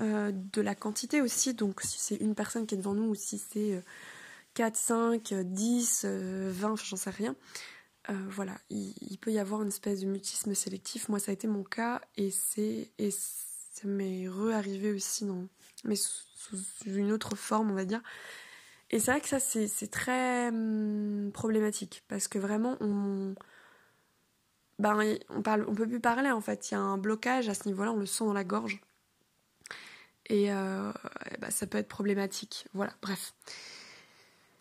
euh, 0.00 0.32
de 0.32 0.60
la 0.60 0.74
quantité 0.74 1.20
aussi, 1.20 1.54
donc 1.54 1.80
si 1.82 1.98
c'est 1.98 2.16
une 2.16 2.34
personne 2.34 2.66
qui 2.66 2.74
est 2.74 2.78
devant 2.78 2.94
nous 2.94 3.10
ou 3.10 3.14
si 3.14 3.38
c'est 3.38 3.82
4, 4.54 4.76
5, 4.76 5.34
10, 5.34 6.04
20, 6.04 6.76
j'en 6.76 6.96
sais 6.96 7.10
rien. 7.10 7.34
Euh, 8.08 8.14
voilà, 8.28 8.56
il, 8.70 9.18
peut 9.20 9.32
y 9.32 9.38
avoir 9.38 9.62
une 9.62 9.68
espèce 9.68 10.00
de 10.00 10.06
mutisme 10.06 10.54
sélectif. 10.54 11.08
Moi, 11.08 11.18
ça 11.18 11.32
a 11.32 11.34
été 11.34 11.48
mon 11.48 11.64
cas 11.64 12.00
et 12.16 12.30
c'est 12.30 12.90
ça 13.72 13.88
m'est 13.88 14.28
re-arrivé 14.28 14.92
aussi 14.92 15.24
dans, 15.24 15.48
mais 15.84 15.96
sous, 15.96 16.56
une 16.86 17.10
autre 17.12 17.34
forme, 17.36 17.72
on 17.72 17.74
va 17.74 17.84
dire. 17.84 18.02
Et 18.90 19.00
c'est 19.00 19.10
vrai 19.10 19.20
que 19.20 19.28
ça, 19.28 19.40
c'est 19.40 19.90
très 19.90 20.48
hum, 20.48 21.30
problématique 21.34 22.04
parce 22.08 22.28
que 22.28 22.38
vraiment, 22.38 22.76
on, 22.80 23.34
ben, 24.78 25.18
on 25.30 25.42
parle, 25.42 25.66
peut 25.74 25.88
plus 25.88 26.00
parler 26.00 26.30
en 26.30 26.40
fait. 26.40 26.70
Il 26.70 26.74
y 26.74 26.76
a 26.76 26.80
un 26.80 26.98
blocage 26.98 27.48
à 27.48 27.54
ce 27.54 27.66
niveau-là, 27.68 27.92
on 27.92 27.98
le 27.98 28.06
sent 28.06 28.24
dans 28.24 28.32
la 28.32 28.44
gorge. 28.44 28.80
Et, 30.28 30.52
euh, 30.52 30.92
ben, 31.40 31.50
ça 31.50 31.66
peut 31.66 31.78
être 31.78 31.88
problématique. 31.88 32.66
Voilà, 32.74 32.92
bref. 33.00 33.34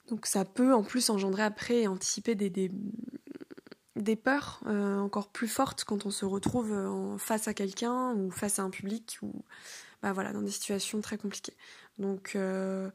Donc 0.08 0.26
ça 0.28 0.46
peut 0.46 0.74
en 0.74 0.84
plus 0.84 1.10
engendrer 1.10 1.44
après 1.44 1.82
et 1.82 1.88
anticiper 1.88 2.36
des, 2.36 4.16
peurs 4.16 4.62
euh, 4.68 5.00
encore 5.00 5.30
plus 5.30 5.48
fortes 5.48 5.84
quand 5.84 6.06
on 6.06 6.12
se 6.12 6.26
retrouve 6.26 6.72
en 6.72 7.18
face 7.18 7.48
à 7.48 7.54
quelqu'un 7.54 8.14
ou 8.14 8.30
face 8.30 8.60
à 8.60 8.64
un 8.64 8.70
public 8.70 9.18
ou 9.24 9.34
bah 10.04 10.14
voilà 10.14 10.32
dans 10.32 10.44
des 10.44 10.52
situations 10.52 11.02
très 11.02 11.18
compliquées. 11.18 11.56
Donc 11.98 12.34
euh, 12.36 12.92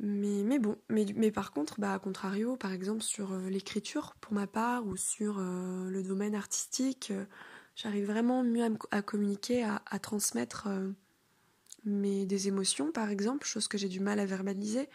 mais, 0.00 0.44
mais 0.44 0.58
bon, 0.60 0.76
mais, 0.88 1.06
mais 1.16 1.32
par 1.32 1.50
contre, 1.52 1.80
bah, 1.80 1.92
à 1.92 1.98
contrario, 1.98 2.56
par 2.56 2.72
exemple 2.72 3.02
sur 3.02 3.32
euh, 3.32 3.48
l'écriture 3.48 4.14
pour 4.20 4.32
ma 4.32 4.46
part 4.46 4.86
ou 4.86 4.96
sur 4.96 5.38
euh, 5.38 5.90
le 5.90 6.02
domaine 6.04 6.36
artistique, 6.36 7.10
euh, 7.10 7.24
j'arrive 7.74 8.06
vraiment 8.06 8.44
mieux 8.44 8.64
à, 8.92 9.02
communiquer, 9.02 9.64
à, 9.64 9.98
transmettre 9.98 10.68
mes, 11.84 12.26
des 12.26 12.48
émotions 12.48 12.92
par 12.92 13.10
exemple, 13.10 13.46
chose 13.46 13.66
que 13.68 13.78
j'ai 13.78 13.88
du 13.88 14.00
mal 14.00 14.20
à 14.20 14.26
verbaliser, 14.26 14.88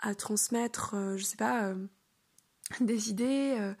à 0.00 0.14
transmettre, 0.14 0.96
je 1.16 1.22
sais 1.24 1.36
pas, 1.36 1.74
des 2.80 3.10
idées, 3.10 3.74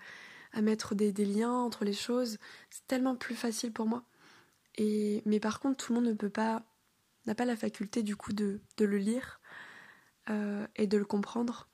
à 0.52 0.62
mettre 0.62 0.94
des, 0.94 1.12
des, 1.12 1.24
liens 1.24 1.52
entre 1.52 1.84
les 1.84 1.92
choses. 1.92 2.38
C'est 2.70 2.86
tellement 2.86 3.16
plus 3.16 3.36
facile 3.36 3.72
pour 3.72 3.86
moi. 3.86 4.04
Et, 4.76 5.22
mais 5.26 5.40
par 5.40 5.60
contre, 5.60 5.84
tout 5.84 5.92
le 5.92 6.00
monde 6.00 6.08
ne 6.08 6.14
peut 6.14 6.30
pas, 6.30 6.64
n'a 7.26 7.34
pas 7.34 7.44
la 7.44 7.56
faculté 7.56 8.02
du 8.02 8.16
coup 8.16 8.32
de, 8.32 8.60
de 8.76 8.84
le 8.84 8.98
lire 8.98 9.40
euh, 10.30 10.66
et 10.76 10.86
de 10.86 10.96
le 10.96 11.04
comprendre 11.04 11.68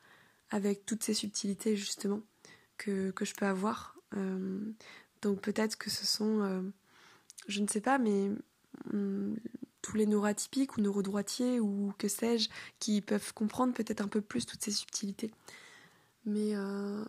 avec 0.50 0.84
toutes 0.84 1.04
ces 1.04 1.14
subtilités 1.14 1.76
justement 1.76 2.20
que, 2.76 3.10
que 3.12 3.24
je 3.24 3.34
peux 3.34 3.46
avoir. 3.46 3.96
Euh, 4.16 4.60
donc 5.22 5.40
peut-être 5.40 5.76
que 5.76 5.90
ce 5.90 6.06
sont, 6.06 6.42
euh, 6.42 6.62
je 7.46 7.60
ne 7.60 7.68
sais 7.68 7.80
pas, 7.80 7.98
mais 7.98 8.30
hum, 8.92 9.36
tous 9.82 9.96
les 9.96 10.06
neuroatypiques 10.06 10.76
ou 10.76 10.80
neurodroitiers 10.80 11.60
ou 11.60 11.92
que 11.98 12.08
sais-je, 12.08 12.48
qui 12.78 13.00
peuvent 13.00 13.32
comprendre 13.34 13.72
peut-être 13.72 14.00
un 14.00 14.08
peu 14.08 14.20
plus 14.20 14.46
toutes 14.46 14.62
ces 14.62 14.72
subtilités. 14.72 15.30
Mais, 16.26 16.52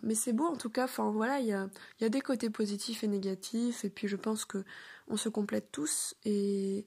mais 0.02 0.14
c'est 0.14 0.32
beau 0.32 0.46
en 0.46 0.56
tout 0.56 0.70
cas, 0.70 0.84
enfin 0.84 1.10
voilà, 1.10 1.38
il 1.38 1.46
y 1.46 1.52
a, 1.52 1.68
y 2.00 2.04
a 2.04 2.08
des 2.08 2.22
côtés 2.22 2.48
positifs 2.48 3.04
et 3.04 3.08
négatifs, 3.08 3.84
et 3.84 3.90
puis 3.90 4.08
je 4.08 4.16
pense 4.16 4.46
que 4.46 4.64
on 5.06 5.18
se 5.18 5.28
complète 5.28 5.70
tous, 5.70 6.14
et, 6.24 6.86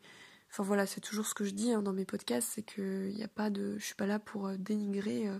Enfin 0.55 0.63
voilà, 0.63 0.85
c'est 0.85 1.01
toujours 1.01 1.25
ce 1.25 1.33
que 1.33 1.43
je 1.43 1.51
dis 1.51 1.73
hein, 1.73 1.81
dans 1.81 1.91
mes 1.91 2.05
podcasts, 2.05 2.47
c'est 2.53 2.61
que 2.61 3.09
y 3.09 3.23
a 3.23 3.27
pas 3.27 3.49
de, 3.49 3.77
je 3.77 3.83
suis 3.83 3.95
pas 3.95 4.05
là 4.05 4.19
pour 4.19 4.47
euh, 4.47 4.55
dénigrer 4.57 5.27
euh, 5.27 5.37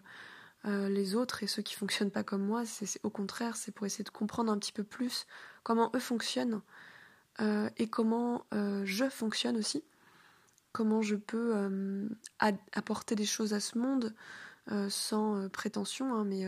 euh, 0.65 0.89
les 0.89 1.15
autres 1.15 1.41
et 1.41 1.47
ceux 1.47 1.61
qui 1.61 1.73
fonctionnent 1.73 2.11
pas 2.11 2.25
comme 2.25 2.43
moi. 2.43 2.65
C'est 2.65 2.99
au 3.01 3.09
contraire, 3.09 3.55
c'est 3.55 3.71
pour 3.71 3.85
essayer 3.85 4.03
de 4.03 4.09
comprendre 4.09 4.51
un 4.51 4.57
petit 4.57 4.73
peu 4.73 4.83
plus 4.83 5.25
comment 5.63 5.89
eux 5.95 5.99
fonctionnent 5.99 6.61
et 7.39 7.87
comment 7.87 8.45
je 8.51 9.09
fonctionne 9.09 9.55
aussi, 9.55 9.85
comment 10.73 11.01
je 11.01 11.15
peux 11.15 12.09
apporter 12.73 13.15
des 13.15 13.25
choses 13.25 13.53
à 13.53 13.61
ce 13.61 13.77
monde 13.77 14.13
sans 14.89 15.49
prétention, 15.49 16.13
hein, 16.13 16.23
mais 16.25 16.45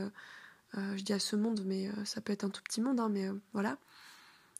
je 0.73 1.03
dis 1.03 1.13
à 1.13 1.19
ce 1.19 1.35
monde, 1.35 1.63
mais 1.65 1.89
ça 2.05 2.21
peut 2.21 2.33
être 2.33 2.45
un 2.45 2.49
tout 2.49 2.63
petit 2.63 2.81
monde, 2.81 2.99
hein, 2.99 3.09
mais 3.09 3.29
voilà. 3.51 3.77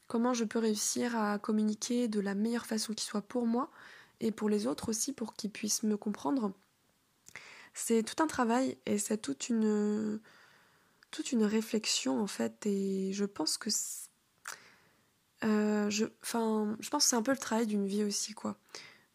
comment 0.08 0.34
je 0.34 0.44
peux 0.44 0.60
réussir 0.60 1.18
à 1.18 1.40
communiquer 1.40 2.10
de 2.10 2.20
la 2.20 2.36
meilleure 2.36 2.66
façon 2.66 2.94
qui 2.94 3.06
soit 3.06 3.22
pour 3.22 3.46
moi 3.46 3.70
et 4.20 4.32
pour 4.32 4.50
les 4.50 4.68
autres 4.68 4.90
aussi, 4.90 5.14
pour 5.14 5.34
qu'ils 5.34 5.52
puissent 5.52 5.84
me 5.84 5.98
comprendre. 5.98 6.54
C'est 7.74 8.04
tout 8.04 8.22
un 8.24 8.28
travail 8.28 8.78
et 8.86 8.98
c'est 8.98 9.18
toute 9.20 9.50
une, 9.50 10.20
toute 11.12 11.32
une 11.32 11.44
réflexion 11.44 12.20
en 12.20 12.28
fait 12.28 12.66
et 12.66 13.12
je 13.14 13.26
pense 13.26 13.58
que 13.58 13.70
euh, 15.44 15.90
je, 15.90 16.06
je 16.06 16.90
pense 16.90 17.06
c'est 17.06 17.16
un 17.16 17.22
peu 17.22 17.32
le 17.32 17.38
travail 17.38 17.68
d'une 17.68 17.86
vie 17.86 18.04
aussi 18.04 18.34
quoi. 18.34 18.58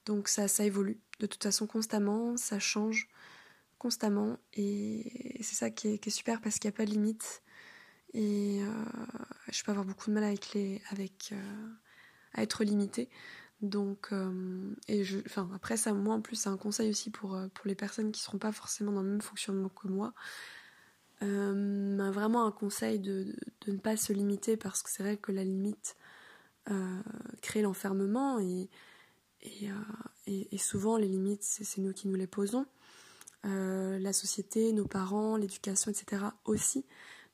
Donc 0.06 0.28
ça, 0.28 0.48
ça 0.48 0.64
évolue 0.64 1.00
de 1.20 1.26
toute 1.26 1.42
façon 1.42 1.66
constamment, 1.66 2.36
ça 2.36 2.58
change 2.58 3.08
constamment 3.78 4.38
et 4.54 5.38
c'est 5.42 5.56
ça 5.56 5.70
qui 5.70 5.88
est, 5.88 6.10
super 6.10 6.40
parce 6.40 6.58
qu'il 6.58 6.68
n'y 6.68 6.74
a 6.74 6.76
pas 6.76 6.84
de 6.84 6.90
limite 6.90 7.42
et 8.14 8.60
euh, 8.62 8.84
je 9.50 9.62
peux 9.64 9.72
avoir 9.72 9.86
beaucoup 9.86 10.10
de 10.10 10.14
mal 10.14 10.24
avec 10.24 10.52
les 10.54 10.80
avec 10.90 11.30
euh, 11.32 11.68
à 12.34 12.42
être 12.42 12.64
limité 12.64 13.08
donc 13.62 14.08
euh, 14.12 14.74
et 14.88 15.04
je 15.04 15.18
enfin 15.20 15.48
après 15.54 15.76
ça 15.76 15.92
moi 15.92 16.16
en 16.16 16.20
plus 16.20 16.36
c'est 16.36 16.48
un 16.48 16.56
conseil 16.56 16.90
aussi 16.90 17.10
pour 17.10 17.38
pour 17.54 17.66
les 17.66 17.74
personnes 17.74 18.12
qui 18.12 18.20
seront 18.20 18.38
pas 18.38 18.52
forcément 18.52 18.92
dans 18.92 19.02
le 19.02 19.10
même 19.10 19.20
fonctionnement 19.20 19.68
que 19.68 19.88
moi 19.88 20.12
vraiment 21.20 22.44
un 22.46 22.50
conseil 22.50 22.98
de, 22.98 23.32
de, 23.64 23.72
ne 23.72 23.78
pas 23.78 23.96
se 23.96 24.12
limiter 24.12 24.56
parce 24.56 24.82
que 24.82 24.90
c'est 24.90 25.04
vrai 25.04 25.16
que 25.16 25.30
la 25.30 25.44
limite 25.44 25.96
crée 27.42 27.62
l'enfermement 27.62 28.40
et 28.40 28.68
et, 29.42 29.68
et, 30.26 30.54
et, 30.54 30.58
souvent 30.58 30.96
les 30.96 31.06
limites 31.06 31.42
c'est 31.44 31.80
nous 31.80 31.92
qui 31.92 32.08
nous 32.08 32.16
les 32.16 32.26
posons 32.26 32.66
euh, 33.44 33.98
la 33.98 34.12
société, 34.12 34.72
nos 34.72 34.86
parents, 34.86 35.36
l'éducation, 35.36 35.90
etc. 35.90 36.22
aussi. 36.44 36.86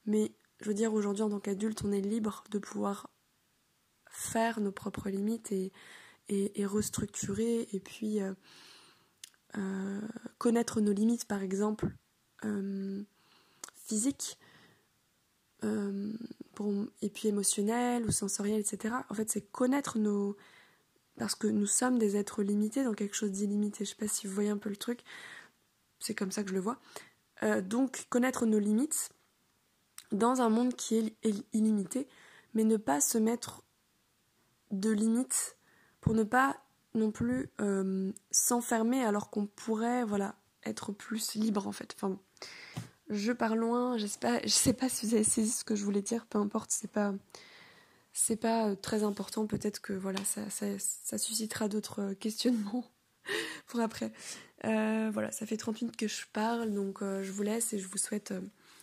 Mais 0.06 0.32
je 0.60 0.68
veux 0.68 0.74
dire, 0.74 0.94
aujourd'hui, 0.94 1.22
en 1.22 1.28
tant 1.28 1.40
qu'adulte, 1.40 1.82
on 1.84 1.92
est 1.92 2.00
libre 2.00 2.44
de 2.50 2.58
pouvoir 2.58 3.10
faire 4.10 4.60
nos 4.60 4.72
propres 4.72 5.10
limites 5.10 5.52
et, 5.52 5.70
et, 6.28 6.66
restructurer 6.66 7.68
et 7.72 7.80
puis 7.80 8.20
euh, 8.20 8.34
euh, 9.56 10.00
connaître 10.38 10.80
nos 10.80 10.92
limites, 10.92 11.24
par 11.24 11.42
exemple, 11.42 11.88
physiques. 13.74 14.38
et 15.62 17.10
puis 17.10 17.28
émotionnelles 17.28 18.04
ou 18.04 18.10
sensorielles, 18.10 18.60
etc. 18.60 18.94
En 19.08 19.14
fait, 19.14 19.30
c'est 19.30 19.40
connaître 19.40 19.98
nos. 19.98 20.36
Parce 21.18 21.34
que 21.34 21.48
nous 21.48 21.66
sommes 21.66 21.98
des 21.98 22.16
êtres 22.16 22.42
limités 22.42 22.84
dans 22.84 22.94
quelque 22.94 23.16
chose 23.16 23.32
d'illimité. 23.32 23.84
Je 23.84 23.90
sais 23.90 23.96
pas 23.96 24.06
si 24.06 24.26
vous 24.26 24.34
voyez 24.34 24.50
un 24.50 24.58
peu 24.58 24.68
le 24.68 24.76
truc 24.76 25.00
c'est 26.00 26.14
comme 26.14 26.32
ça 26.32 26.42
que 26.42 26.50
je 26.50 26.54
le 26.54 26.60
vois. 26.60 26.78
Euh, 27.42 27.60
donc 27.60 28.06
connaître 28.08 28.46
nos 28.46 28.58
limites 28.58 29.10
dans 30.12 30.40
un 30.40 30.48
monde 30.48 30.74
qui 30.74 30.96
est 30.96 31.44
illimité, 31.52 32.08
mais 32.54 32.64
ne 32.64 32.76
pas 32.76 33.00
se 33.00 33.18
mettre 33.18 33.62
de 34.70 34.90
limites 34.90 35.56
pour 36.00 36.14
ne 36.14 36.24
pas 36.24 36.56
non 36.94 37.10
plus 37.10 37.50
euh, 37.60 38.12
s'enfermer 38.30 39.04
alors 39.04 39.30
qu'on 39.30 39.46
pourrait 39.46 40.04
voilà 40.04 40.34
être 40.64 40.92
plus 40.92 41.34
libre 41.34 41.66
en 41.66 41.72
fait. 41.72 41.94
Enfin, 41.96 42.18
je 43.08 43.32
pars 43.32 43.56
loin, 43.56 43.96
je 43.98 44.06
sais 44.06 44.18
pas, 44.18 44.40
je 44.42 44.48
sais 44.48 44.72
pas 44.72 44.88
si 44.88 45.06
vous 45.06 45.14
avez 45.14 45.24
ce 45.24 45.64
que 45.64 45.74
je 45.76 45.84
voulais 45.84 46.02
dire, 46.02 46.26
peu 46.26 46.38
importe, 46.38 46.70
c'est 46.70 46.90
pas 46.90 47.14
c'est 48.12 48.36
pas 48.36 48.68
euh, 48.70 48.74
très 48.74 49.04
important, 49.04 49.46
peut-être 49.46 49.80
que 49.80 49.92
voilà 49.92 50.18
ça, 50.24 50.42
ça, 50.50 51.18
suscitera 51.18 51.68
d'autres 51.68 52.14
questionnements 52.14 52.90
pour 53.66 53.80
après. 53.80 54.12
Euh, 54.64 55.10
voilà, 55.12 55.30
ça 55.30 55.46
fait 55.46 55.56
30 55.56 55.82
minutes 55.82 55.96
que 55.96 56.08
je 56.08 56.24
parle, 56.32 56.72
donc 56.72 57.02
euh, 57.02 57.22
je 57.22 57.30
vous 57.30 57.42
laisse 57.42 57.72
et 57.72 57.78
je 57.78 57.86
vous 57.86 57.98
souhaite 57.98 58.32
euh, 58.32 58.40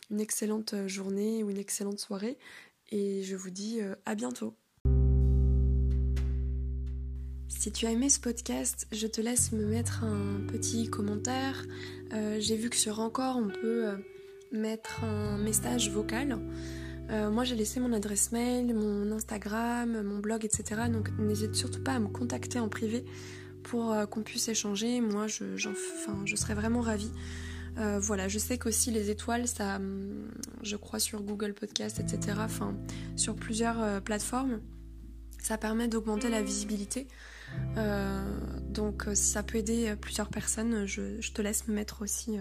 une 0.10 0.22
excellente 0.22 0.88
journée 0.88 1.44
ou 1.44 1.50
une 1.50 1.58
excellente 1.58 2.00
soirée. 2.00 2.38
Et 2.92 3.24
je 3.24 3.36
vous 3.36 3.50
dis 3.50 3.80
à 4.06 4.14
bientôt. 4.14 4.56
Si 7.66 7.72
tu 7.72 7.88
as 7.88 7.92
aimé 7.92 8.10
ce 8.10 8.20
podcast, 8.20 8.86
je 8.92 9.08
te 9.08 9.22
laisse 9.22 9.52
me 9.52 9.66
mettre 9.66 10.04
un 10.04 10.46
petit 10.46 10.88
commentaire. 10.88 11.66
j'ai 12.38 12.56
vu 12.56 12.70
que 12.70 12.76
sur 12.76 13.00
Encore, 13.00 13.38
on 13.38 13.48
peut 13.48 13.88
mettre 14.52 15.04
un 15.04 15.40
message 15.40 15.90
vocal. 15.90 16.38
moi, 17.10 17.44
j'ai 17.44 17.56
laissé 17.56 17.80
mon 17.80 17.92
adresse 17.92 18.32
mail, 18.32 18.76
mon 18.76 19.12
Instagram, 19.12 20.04
mon 20.04 20.20
blog, 20.20 20.46
etc. 20.46 20.82
Donc, 20.94 21.10
n'hésite 21.18 21.56
surtout 21.56 21.82
pas 21.82 21.94
à 21.94 22.00
me 22.00 22.08
contacter 22.08 22.60
en 22.60 22.70
privé 22.70 23.04
pour 23.64 23.92
euh, 23.92 24.06
qu'on 24.06 24.22
puisse 24.22 24.48
échanger. 24.48 25.02
Moi, 25.02 25.26
je, 25.26 26.36
serais 26.36 26.54
vraiment 26.54 26.82
ravie. 26.82 27.12
Euh, 27.80 27.98
voilà, 28.00 28.28
je 28.28 28.38
sais 28.38 28.60
qu'aussi 28.60 28.92
les 28.92 29.10
étoiles, 29.10 29.48
ça, 29.48 29.78
hum, 29.78 30.30
je 30.62 30.76
crois 30.76 31.00
sur 31.00 31.24
Google 31.24 31.56
Podcast, 31.56 32.00
etc., 32.00 32.38
enfin, 32.42 32.76
sur 33.16 33.36
plusieurs 33.36 33.82
euh, 33.82 34.02
plateformes, 34.02 34.62
ça 35.42 35.58
permet 35.58 35.88
d'augmenter 35.88 36.30
la 36.30 36.44
visibilité. 36.44 37.08
Donc, 38.70 39.04
si 39.14 39.32
ça 39.32 39.44
peut 39.44 39.58
aider 39.58 39.96
plusieurs 40.00 40.30
personnes, 40.30 40.86
je, 40.86 41.20
je, 41.20 41.32
te 41.32 41.42
laisse 41.42 41.68
me 41.68 41.74
mettre 41.74 42.02
aussi 42.02 42.38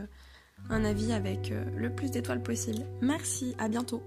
un 0.71 0.85
avis 0.85 1.13
avec 1.13 1.53
le 1.77 1.95
plus 1.95 2.11
d'étoiles 2.11 2.43
possible. 2.43 2.85
Merci, 3.01 3.55
à 3.59 3.69
bientôt. 3.69 4.03